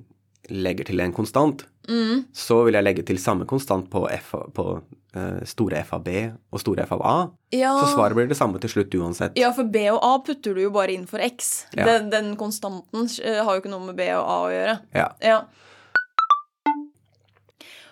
legger 0.50 0.88
til 0.88 1.02
en 1.04 1.14
konstant, 1.14 1.66
mm. 1.90 2.30
så 2.34 2.62
vil 2.66 2.78
jeg 2.78 2.86
legge 2.86 3.04
til 3.06 3.20
samme 3.22 3.46
konstant 3.46 3.90
på, 3.92 4.06
F, 4.16 4.32
på 4.56 4.66
eh, 5.14 5.44
store 5.46 5.84
F 5.84 5.92
av 5.98 6.06
B 6.06 6.16
og 6.26 6.62
store 6.64 6.88
F 6.88 6.96
av 6.96 7.04
A. 7.06 7.16
Ja. 7.54 7.76
Så 7.82 7.92
svaret 7.94 8.18
blir 8.18 8.30
det 8.32 8.40
samme 8.40 8.62
til 8.64 8.72
slutt 8.72 8.96
uansett. 8.98 9.38
Ja, 9.38 9.52
for 9.56 9.70
B 9.70 9.84
og 9.92 10.00
A 10.02 10.16
putter 10.26 10.58
du 10.58 10.64
jo 10.64 10.74
bare 10.74 10.96
inn 10.96 11.06
for 11.10 11.22
X. 11.24 11.68
Ja. 11.76 11.86
Den, 11.92 12.10
den, 12.14 12.34
konstanten 12.40 13.06
uh, 13.06 13.44
har 13.44 13.52
jo 13.54 13.62
ikke 13.62 13.74
noe 13.76 13.92
med 13.92 14.00
B 14.00 14.10
og 14.16 14.24
A 14.24 14.40
å 14.40 14.52
gjøre. 14.56 14.76
Ja. 14.98 15.08
ja. 15.22 15.40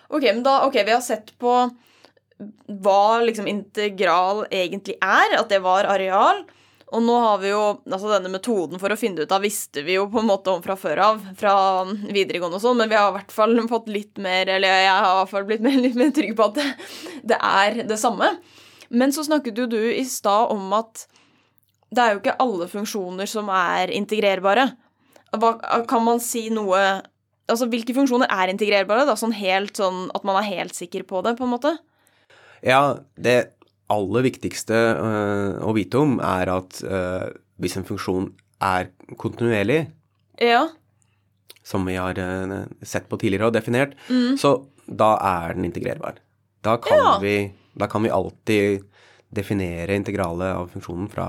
Ok, 0.08 0.22
men 0.22 0.44
da, 0.46 0.60
ok, 0.66 0.80
vi 0.86 0.94
har 0.94 1.04
sett 1.04 1.32
på 1.40 1.54
hva 2.84 3.22
liksom 3.24 3.48
integral 3.48 4.44
egentlig 4.50 4.98
er, 5.00 5.38
at 5.38 5.48
det 5.50 5.62
var 5.64 5.88
areal. 5.88 6.44
Og 6.94 7.02
nå 7.02 7.16
har 7.18 7.40
vi 7.42 7.50
jo 7.50 7.62
altså 7.82 8.12
denne 8.12 8.30
metoden 8.30 8.78
for 8.78 8.92
å 8.92 8.98
finne 8.98 9.18
det 9.18 9.26
ut 9.26 9.34
av 9.34 9.42
visste 9.42 9.82
vi 9.82 9.96
jo 9.96 10.04
på 10.10 10.20
en 10.22 10.28
måte 10.28 10.52
om 10.52 10.62
fra 10.62 10.76
før 10.78 11.00
av, 11.02 11.24
fra 11.38 11.54
videregående 12.14 12.60
og 12.60 12.62
sånn, 12.62 12.78
men 12.78 12.92
vi 12.92 12.98
har 12.98 13.10
i 13.10 13.16
hvert 13.16 13.34
fall 13.34 13.58
fått 13.66 13.90
litt 13.90 14.20
mer 14.22 14.46
Eller 14.54 14.84
jeg 14.84 14.92
har 14.92 15.08
i 15.08 15.18
hvert 15.18 15.32
fall 15.32 15.48
blitt 15.48 15.64
mer, 15.66 15.80
litt 15.82 15.98
mer 15.98 16.14
trygg 16.14 16.36
på 16.38 16.46
at 16.46 16.60
det, 16.60 16.68
det 17.34 17.40
er 17.42 17.82
det 17.90 17.98
samme. 17.98 18.36
Men 18.94 19.14
så 19.14 19.26
snakket 19.26 19.58
jo 19.58 19.66
du 19.70 19.80
i 19.82 20.04
stad 20.06 20.54
om 20.54 20.70
at 20.78 21.08
det 21.90 22.02
er 22.02 22.14
jo 22.14 22.22
ikke 22.22 22.38
alle 22.42 22.70
funksjoner 22.70 23.30
som 23.30 23.50
er 23.50 23.90
integrerbare. 23.94 24.68
Hva, 25.34 25.52
kan 25.90 26.04
man 26.06 26.22
si 26.22 26.46
noe 26.54 26.80
Altså, 27.46 27.68
hvilke 27.70 27.94
funksjoner 27.94 28.30
er 28.32 28.50
integrerbare? 28.50 29.04
da, 29.06 29.14
sånn 29.18 29.34
helt 29.36 29.78
sånn 29.78 30.08
At 30.16 30.24
man 30.26 30.40
er 30.40 30.48
helt 30.48 30.74
sikker 30.74 31.04
på 31.06 31.22
det, 31.22 31.36
på 31.38 31.46
en 31.46 31.52
måte? 31.54 31.76
Ja, 32.66 32.98
det 33.14 33.52
aller 33.92 34.24
viktigste 34.26 34.74
øh, 34.74 35.60
å 35.62 35.74
vite 35.76 36.00
om 36.02 36.16
er 36.24 36.50
at 36.50 36.80
øh, 36.82 37.28
hvis 37.62 37.76
en 37.78 37.86
funksjon 37.86 38.32
er 38.64 38.88
kontinuerlig, 39.20 39.84
ja. 40.42 40.64
som 41.62 41.86
vi 41.86 41.94
har 42.00 42.18
øh, 42.18 42.56
sett 42.82 43.06
på 43.10 43.18
tidligere 43.20 43.52
og 43.52 43.54
definert, 43.54 43.94
mm. 44.08 44.34
så 44.40 44.56
da 44.86 45.12
er 45.22 45.54
den 45.54 45.68
integrerbar. 45.68 46.18
Da 46.66 46.76
kan, 46.82 46.98
ja. 46.98 47.14
vi, 47.22 47.36
da 47.78 47.86
kan 47.90 48.02
vi 48.02 48.10
alltid 48.10 48.82
definere 49.36 49.94
integralet 49.98 50.56
av 50.56 50.72
funksjonen 50.72 51.06
fra, 51.12 51.28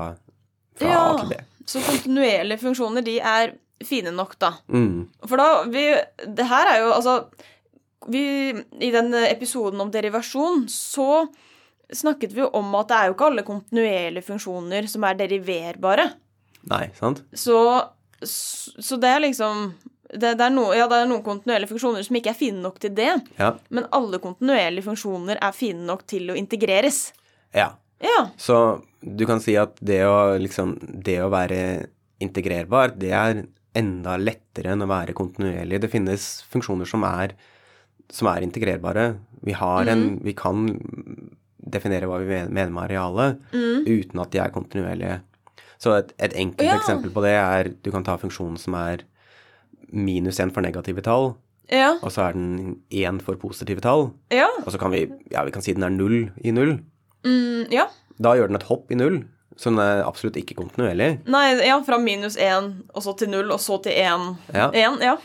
fra 0.79 0.89
ja. 0.89 1.03
A 1.03 1.15
til 1.21 1.31
B. 1.35 1.39
Så 1.67 1.83
kontinuerlige 1.83 2.63
funksjoner, 2.63 3.05
de 3.05 3.19
er 3.19 3.53
fine 3.85 4.13
nok, 4.15 4.37
da. 4.41 4.53
Mm. 4.73 5.07
For 5.27 5.39
da 5.39 5.49
vi, 5.71 5.89
Det 6.37 6.47
her 6.49 6.71
er 6.73 6.79
jo 6.85 6.93
altså 6.95 7.17
vi, 8.07 8.23
I 8.79 8.91
den 8.93 9.13
episoden 9.27 9.81
om 9.83 9.91
derivasjon 9.91 10.65
så 10.71 11.27
snakket 11.93 12.33
vi 12.35 12.43
jo 12.43 12.49
om 12.55 12.73
at 12.79 12.89
det 12.89 12.97
er 12.97 13.09
jo 13.09 13.15
ikke 13.15 13.27
alle 13.31 13.43
kontinuerlige 13.47 14.27
funksjoner 14.27 14.87
som 14.91 15.05
er 15.07 15.19
deriverbare. 15.19 16.07
Nei, 16.67 16.87
sant? 16.97 17.21
Så, 17.31 17.59
så 18.23 18.99
det 18.99 19.11
er 19.11 19.23
liksom 19.23 19.69
det, 20.13 20.33
det, 20.39 20.43
er 20.45 20.53
no, 20.53 20.69
ja, 20.75 20.87
det 20.87 21.01
er 21.01 21.09
noen 21.09 21.23
kontinuerlige 21.25 21.71
funksjoner 21.73 22.05
som 22.05 22.17
ikke 22.19 22.31
er 22.31 22.39
fine 22.39 22.63
nok 22.63 22.79
til 22.83 22.93
det. 22.95 23.11
Ja. 23.39 23.53
Men 23.73 23.89
alle 23.95 24.21
kontinuerlige 24.23 24.87
funksjoner 24.87 25.39
er 25.43 25.55
fine 25.55 25.83
nok 25.87 26.05
til 26.07 26.31
å 26.31 26.37
integreres. 26.39 27.09
Ja. 27.55 27.73
ja. 28.03 28.21
Så 28.39 28.79
du 29.01 29.25
kan 29.27 29.43
si 29.43 29.55
at 29.59 29.77
det 29.79 30.01
å 30.07 30.35
liksom 30.41 30.73
Det 31.03 31.19
å 31.23 31.29
være 31.31 31.59
integrerbar, 32.23 32.95
det 32.97 33.11
er 33.13 33.43
enda 33.77 34.15
lettere 34.19 34.73
enn 34.73 34.85
å 34.85 34.89
være 34.89 35.15
kontinuerlig. 35.17 35.81
Det 35.83 35.91
finnes 35.91 36.27
funksjoner 36.51 36.89
som 36.89 37.03
er, 37.07 37.35
som 38.13 38.29
er 38.31 38.45
integrerbare. 38.45 39.09
Vi, 39.45 39.55
har 39.57 39.89
en, 39.91 40.03
mm. 40.13 40.19
vi 40.25 40.33
kan 40.37 40.67
definere 41.57 42.07
hva 42.09 42.21
vi 42.23 42.29
mener 42.47 42.71
med 42.71 42.85
arealet 42.87 43.41
mm. 43.51 43.83
uten 43.85 44.23
at 44.23 44.31
de 44.33 44.41
er 44.43 44.53
kontinuerlige. 44.55 45.19
Så 45.81 45.93
et, 45.99 46.13
et 46.17 46.33
enkelt 46.39 46.65
ja. 46.65 46.77
eksempel 46.79 47.13
på 47.13 47.21
det 47.25 47.35
er 47.37 47.71
du 47.85 47.91
kan 47.93 48.05
ta 48.05 48.17
funksjonen 48.17 48.57
som 48.61 48.77
er 48.79 49.03
minus 49.93 50.39
1 50.41 50.51
for 50.55 50.65
negative 50.65 51.03
tall, 51.05 51.35
ja. 51.71 51.93
og 52.01 52.11
så 52.11 52.25
er 52.25 52.35
den 52.35 52.79
1 52.89 53.21
for 53.23 53.39
positive 53.39 53.83
tall. 53.83 54.09
Ja. 54.33 54.49
Og 54.65 54.73
så 54.73 54.81
kan 54.81 54.91
vi, 54.91 55.05
ja, 55.31 55.45
vi 55.47 55.53
kan 55.55 55.63
si 55.63 55.75
den 55.77 55.85
er 55.85 55.93
0 55.93 56.17
i 56.43 56.53
0. 56.55 56.77
Mm, 57.27 57.67
ja. 57.71 57.87
Da 58.17 58.33
gjør 58.35 58.51
den 58.51 58.59
et 58.59 58.67
hopp 58.67 58.91
i 58.91 58.97
0. 58.99 59.21
Den 59.63 59.79
er 59.81 60.03
absolutt 60.05 60.37
ikke 60.39 60.57
kontinuerlig. 60.59 61.09
Nei, 61.29 61.45
ja, 61.65 61.77
fra 61.85 61.97
minus 62.01 62.37
1 62.37 62.73
og 62.93 63.03
så 63.05 63.13
til 63.17 63.31
0 63.33 63.53
og 63.55 63.61
så 63.61 63.79
til 63.85 63.95
1. 63.97 64.27
Ja. 64.53 64.67
1, 64.69 64.99
ja. 65.05 65.15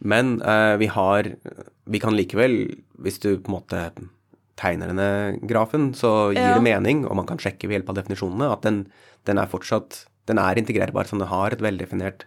Men 0.00 0.38
uh, 0.42 0.76
vi 0.80 0.88
har 0.90 1.28
Vi 1.84 2.00
kan 2.00 2.16
likevel, 2.16 2.80
hvis 2.98 3.20
du 3.20 3.34
på 3.36 3.50
en 3.50 3.58
måte 3.58 3.84
tegner 4.60 4.90
denne 4.90 5.38
grafen, 5.48 5.90
så 5.96 6.32
gir 6.34 6.42
ja. 6.42 6.56
det 6.58 6.64
mening, 6.64 7.06
og 7.08 7.16
man 7.16 7.24
kan 7.28 7.38
sjekke 7.40 7.64
ved 7.64 7.78
hjelp 7.78 7.94
av 7.94 7.96
definisjonene, 8.02 8.50
at 8.52 8.66
den, 8.66 8.82
den 9.24 9.40
er 9.40 9.48
fortsatt 9.48 10.02
Den 10.28 10.40
er 10.42 10.60
integrerbar, 10.60 11.08
så 11.08 11.16
den 11.16 11.30
har 11.30 11.56
et 11.56 11.64
veldefinert 11.64 12.26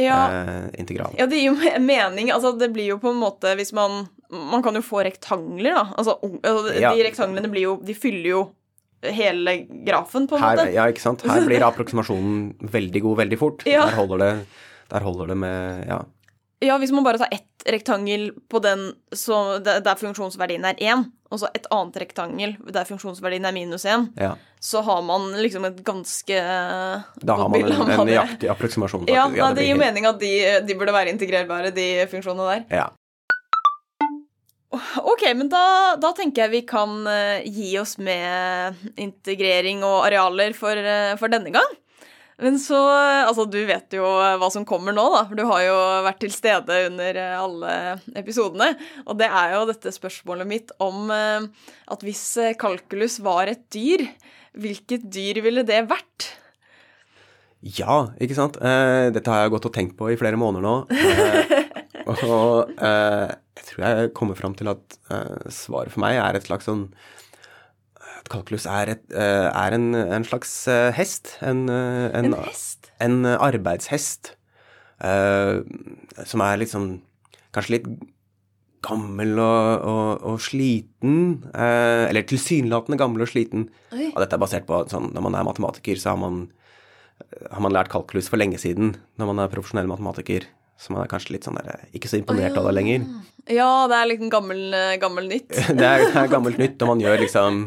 ja. 0.00 0.16
uh, 0.32 0.68
integral. 0.80 1.14
Ja, 1.18 1.26
det 1.30 1.42
gir 1.42 1.52
jo 1.52 1.80
mening. 1.84 2.32
Altså, 2.34 2.54
det 2.58 2.70
blir 2.74 2.94
jo 2.94 2.98
på 3.02 3.12
en 3.12 3.20
måte 3.20 3.54
hvis 3.58 3.74
man 3.76 4.06
Man 4.34 4.64
kan 4.64 4.74
jo 4.74 4.82
få 4.82 5.04
rektangler, 5.06 5.76
da. 5.76 5.84
Altså, 6.00 6.16
de 6.24 6.80
ja. 6.82 6.90
rektanglene 6.90 7.50
blir 7.52 7.68
jo 7.68 7.74
De 7.86 7.94
fyller 7.94 8.30
jo 8.32 8.44
hele 9.12 9.56
grafen, 9.86 10.26
på 10.30 10.36
en 10.38 10.42
her, 10.42 10.56
måte. 10.56 10.72
Ja, 10.74 10.86
ikke 10.90 11.02
sant. 11.04 11.22
Her 11.28 11.44
blir 11.46 11.64
approksimasjonen 11.70 12.54
veldig 12.72 13.02
god 13.02 13.16
veldig 13.24 13.38
fort. 13.40 13.64
Ja. 13.68 13.84
Der, 13.86 13.96
holder 13.98 14.18
det, 14.24 14.32
der 14.92 15.00
holder 15.08 15.26
det 15.34 15.36
med 15.44 15.86
Ja. 15.88 16.02
Ja, 16.64 16.78
hvis 16.80 16.92
man 16.96 17.04
bare 17.04 17.18
tar 17.20 17.28
ett 17.34 17.64
rektangel 17.68 18.30
på 18.48 18.60
den 18.62 18.86
så, 19.12 19.58
der 19.60 19.98
funksjonsverdien 20.00 20.64
er 20.64 20.78
én, 20.80 21.02
og 21.28 21.42
så 21.42 21.50
et 21.52 21.66
annet 21.74 21.98
rektangel 22.00 22.54
der 22.72 22.86
funksjonsverdien 22.88 23.44
er 23.44 23.52
minus 23.52 23.84
én, 23.84 24.06
Ja. 24.16 24.30
så 24.62 24.80
har 24.86 25.02
man 25.04 25.26
liksom 25.42 25.66
et 25.68 25.82
ganske 25.84 26.38
Da 27.20 27.36
har 27.36 27.48
man 27.52 27.60
en, 27.60 27.72
en 27.90 28.06
nøyaktig 28.08 28.48
approksimasjon. 28.48 29.04
Ja, 29.10 29.26
faktisk. 29.26 29.42
nei, 29.42 29.52
det 29.58 29.66
gir 29.66 29.76
mening 29.82 30.06
at 30.08 30.20
de, 30.22 30.32
de 30.64 30.74
burde 30.78 30.94
være 30.96 31.12
integrerbare, 31.12 31.74
de 31.74 32.06
funksjonene 32.08 32.46
der. 32.54 32.64
Ja. 32.80 32.86
Ok, 35.02 35.24
men 35.36 35.48
da, 35.52 35.94
da 36.00 36.10
tenker 36.16 36.44
jeg 36.44 36.52
vi 36.52 36.60
kan 36.68 37.06
eh, 37.10 37.46
gi 37.46 37.72
oss 37.80 37.96
med 38.02 38.78
integrering 39.00 39.84
og 39.86 40.04
arealer 40.08 40.54
for, 40.56 40.78
eh, 40.78 41.14
for 41.20 41.32
denne 41.32 41.52
gang. 41.54 41.72
Men 42.42 42.58
så 42.58 42.78
Altså, 43.24 43.44
du 43.46 43.60
vet 43.66 43.94
jo 43.94 44.04
hva 44.04 44.48
som 44.52 44.66
kommer 44.66 44.94
nå, 44.94 45.04
da. 45.14 45.24
For 45.28 45.38
du 45.38 45.44
har 45.48 45.64
jo 45.66 45.76
vært 46.06 46.22
til 46.24 46.34
stede 46.34 46.80
under 46.88 47.20
eh, 47.20 47.34
alle 47.40 47.74
episodene. 48.18 48.72
Og 49.06 49.18
det 49.20 49.30
er 49.30 49.54
jo 49.56 49.66
dette 49.70 49.94
spørsmålet 49.94 50.50
mitt 50.50 50.74
om 50.82 51.10
eh, 51.14 51.46
at 51.94 52.06
hvis 52.06 52.24
eh, 52.42 52.56
kalkulus 52.58 53.20
var 53.24 53.50
et 53.52 53.66
dyr, 53.74 54.06
hvilket 54.54 55.06
dyr 55.10 55.42
ville 55.44 55.66
det 55.66 55.84
vært? 55.90 56.32
Ja, 57.64 58.10
ikke 58.20 58.36
sant. 58.36 58.58
Eh, 58.60 59.10
dette 59.14 59.30
har 59.30 59.46
jeg 59.46 59.54
gått 59.54 59.70
og 59.70 59.76
tenkt 59.76 59.96
på 59.96 60.10
i 60.12 60.18
flere 60.20 60.38
måneder 60.40 60.66
nå. 60.66 60.74
Eh, 62.06 62.22
og 62.28 62.70
eh, 62.78 63.34
jeg 63.58 63.66
tror 63.70 63.84
jeg 63.86 64.12
kommer 64.18 64.36
fram 64.38 64.54
til 64.58 64.68
at 64.72 64.96
eh, 65.14 65.50
svaret 65.54 65.92
for 65.94 66.02
meg 66.04 66.18
er 66.20 66.36
et 66.38 66.46
slags 66.48 66.66
sånn 66.68 66.86
At 68.20 68.28
kalkulus 68.32 68.66
er, 68.70 68.94
et, 68.96 69.04
eh, 69.12 69.48
er 69.50 69.76
en, 69.76 69.90
en 69.94 70.24
slags 70.24 70.52
eh, 70.72 70.90
hest. 70.96 71.34
En, 71.44 71.64
eh, 71.68 72.08
en, 72.16 72.30
En 72.32 72.38
hest? 72.46 72.90
en 73.04 73.20
arbeidshest. 73.36 74.34
eh, 75.04 75.60
som 76.24 76.40
er 76.44 76.60
liksom 76.62 76.90
kanskje 77.54 77.76
litt 77.78 77.88
gammel 78.84 79.38
og, 79.40 79.84
og, 79.88 80.24
og 80.28 80.40
sliten. 80.44 81.44
eh, 81.54 82.04
eller 82.10 82.26
tilsynelatende 82.28 82.98
gammel 83.00 83.24
og 83.24 83.30
sliten. 83.32 83.68
Oi. 83.92 84.10
Og 84.12 84.18
dette 84.20 84.36
er 84.36 84.42
basert 84.42 84.66
på 84.68 84.82
sånn 84.92 85.10
når 85.14 85.24
man 85.28 85.36
er 85.38 85.46
matematiker, 85.48 85.96
så 86.00 86.12
har 86.14 86.20
man, 86.20 86.42
har 87.50 87.62
man 87.64 87.72
lært 87.72 87.88
kalkulus 87.92 88.28
for 88.28 88.40
lenge 88.40 88.60
siden. 88.60 88.94
Når 89.20 89.30
man 89.32 89.40
er 89.44 89.52
profesjonell 89.52 89.88
matematiker. 89.90 90.48
Så 90.80 90.92
man 90.92 91.04
er 91.04 91.10
kanskje 91.10 91.36
litt 91.36 91.46
sånn 91.46 91.58
der, 91.58 91.86
ikke 91.96 92.10
så 92.10 92.18
imponert 92.18 92.56
av 92.58 92.66
det 92.68 92.74
lenger. 92.76 93.04
Ja, 93.50 93.86
det 93.90 93.98
er 93.98 94.08
litt 94.10 94.24
gammel, 94.32 94.62
eh, 94.74 94.96
gammel 95.00 95.28
nytt. 95.30 95.52
Det 95.78 95.84
er, 95.84 96.06
det 96.08 96.22
er 96.24 96.32
gammelt 96.34 96.60
nytt, 96.60 96.80
og 96.82 96.94
man 96.94 97.04
gjør 97.04 97.22
liksom 97.24 97.64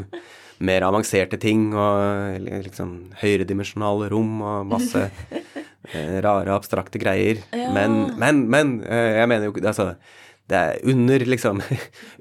mer 0.67 0.84
avanserte 0.88 1.38
ting 1.38 1.70
og 1.78 2.48
liksom 2.65 2.93
høyredimensjonale 3.22 4.08
rom 4.10 4.39
og 4.41 4.70
masse 4.72 5.04
eh, 5.93 6.15
rare, 6.26 6.56
abstrakte 6.56 7.02
greier. 7.02 7.43
Ja. 7.54 7.70
Men, 7.76 8.00
men, 8.17 8.48
men 8.50 8.80
eh, 8.86 9.20
jeg 9.22 9.30
mener 9.30 9.52
jo 9.52 9.60
Altså, 9.62 9.91
det 10.48 10.58
er 10.58 10.82
under 10.88 11.26
liksom 11.28 11.62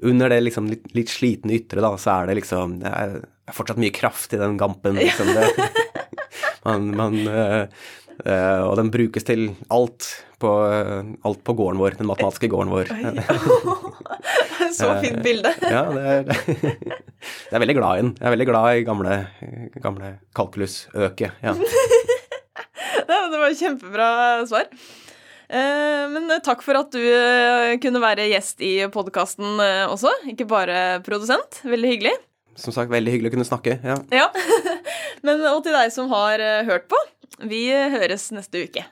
Under 0.03 0.29
det 0.29 0.41
liksom 0.43 0.69
litt, 0.69 0.85
litt 0.93 1.11
slitne 1.11 1.55
ytre, 1.57 1.81
da, 1.81 1.93
så 1.97 2.19
er 2.19 2.29
det 2.29 2.41
liksom 2.41 2.79
Det 2.83 2.91
er 2.91 3.17
fortsatt 3.55 3.79
mye 3.79 3.95
kraft 3.95 4.33
i 4.35 4.41
den 4.41 4.57
gampen, 4.59 4.97
liksom. 4.99 5.29
Det, 5.31 5.69
man, 6.67 6.89
man 6.99 7.21
eh, 7.31 7.61
eh, 7.61 8.06
Og 8.25 8.73
den 8.79 8.89
brukes 8.93 9.23
til 9.27 9.49
alt 9.73 10.07
på, 10.41 10.49
alt 11.25 11.41
på 11.45 11.53
gården 11.57 11.79
vår, 11.81 11.97
den 11.99 12.09
matematiske 12.09 12.49
gården 12.49 12.73
vår. 12.73 12.89
Så 14.77 14.89
fint 15.01 15.23
bilde. 15.23 15.53
Ja, 15.75 15.83
det 15.91 16.03
er, 16.03 16.29
jeg 17.47 17.55
er 17.55 17.63
veldig 17.63 17.75
glad 17.77 17.97
i 17.97 18.03
den. 18.03 18.13
Jeg 18.19 18.27
er 18.27 18.33
veldig 18.35 18.47
glad 18.49 18.67
i 18.77 18.85
gamle, 18.87 19.17
gamle 19.83 20.13
kalkulusøket. 20.37 21.41
Ja. 21.43 21.55
Ja, 23.07 23.19
det 23.31 23.39
var 23.39 23.49
et 23.51 23.59
kjempebra 23.59 24.07
svar. 24.49 24.67
Eh, 25.47 26.03
Men 26.11 26.31
takk 26.43 26.63
for 26.65 26.79
at 26.79 26.91
du 26.91 26.99
eh, 27.01 27.75
kunne 27.83 28.01
være 28.03 28.27
gjest 28.33 28.63
i 28.65 28.73
podkasten 28.91 29.61
også, 29.87 30.11
ikke 30.33 30.47
bare 30.49 30.79
produsent. 31.05 31.61
Veldig 31.67 31.93
hyggelig. 31.95 32.15
Som 32.57 32.73
sagt, 32.73 32.89
veldig 32.91 33.13
hyggelig 33.13 33.31
å 33.31 33.35
kunne 33.35 33.47
snakke. 33.47 33.77
Ja. 33.85 33.99
Ja. 34.11 34.27
Men 35.25 35.43
og 35.51 35.61
til 35.65 35.75
deg 35.77 35.93
som 35.93 36.09
har 36.11 36.41
eh, 36.41 36.63
hørt 36.67 36.87
på, 36.89 36.99
vi 37.43 37.67
høres 37.71 38.31
neste 38.35 38.63
uke. 38.67 38.85